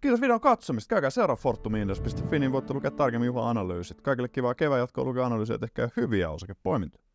Kiitos 0.00 0.20
videon 0.20 0.40
katsomista. 0.40 0.88
Käykää 0.88 1.10
seuraa 1.10 1.36
fortumindos.fi, 1.36 2.38
niin 2.38 2.52
voitte 2.52 2.74
lukea 2.74 2.90
tarkemmin 2.90 3.26
Juhan 3.26 3.48
analyysit. 3.48 4.00
Kaikille 4.00 4.28
kivaa 4.28 4.54
kevään 4.54 4.80
jatkoa 4.80 5.04
lukea 5.04 5.26
analyysiä 5.26 5.58
tehkää 5.58 5.88
hyviä 5.96 6.30
osakepoimintoja. 6.30 7.11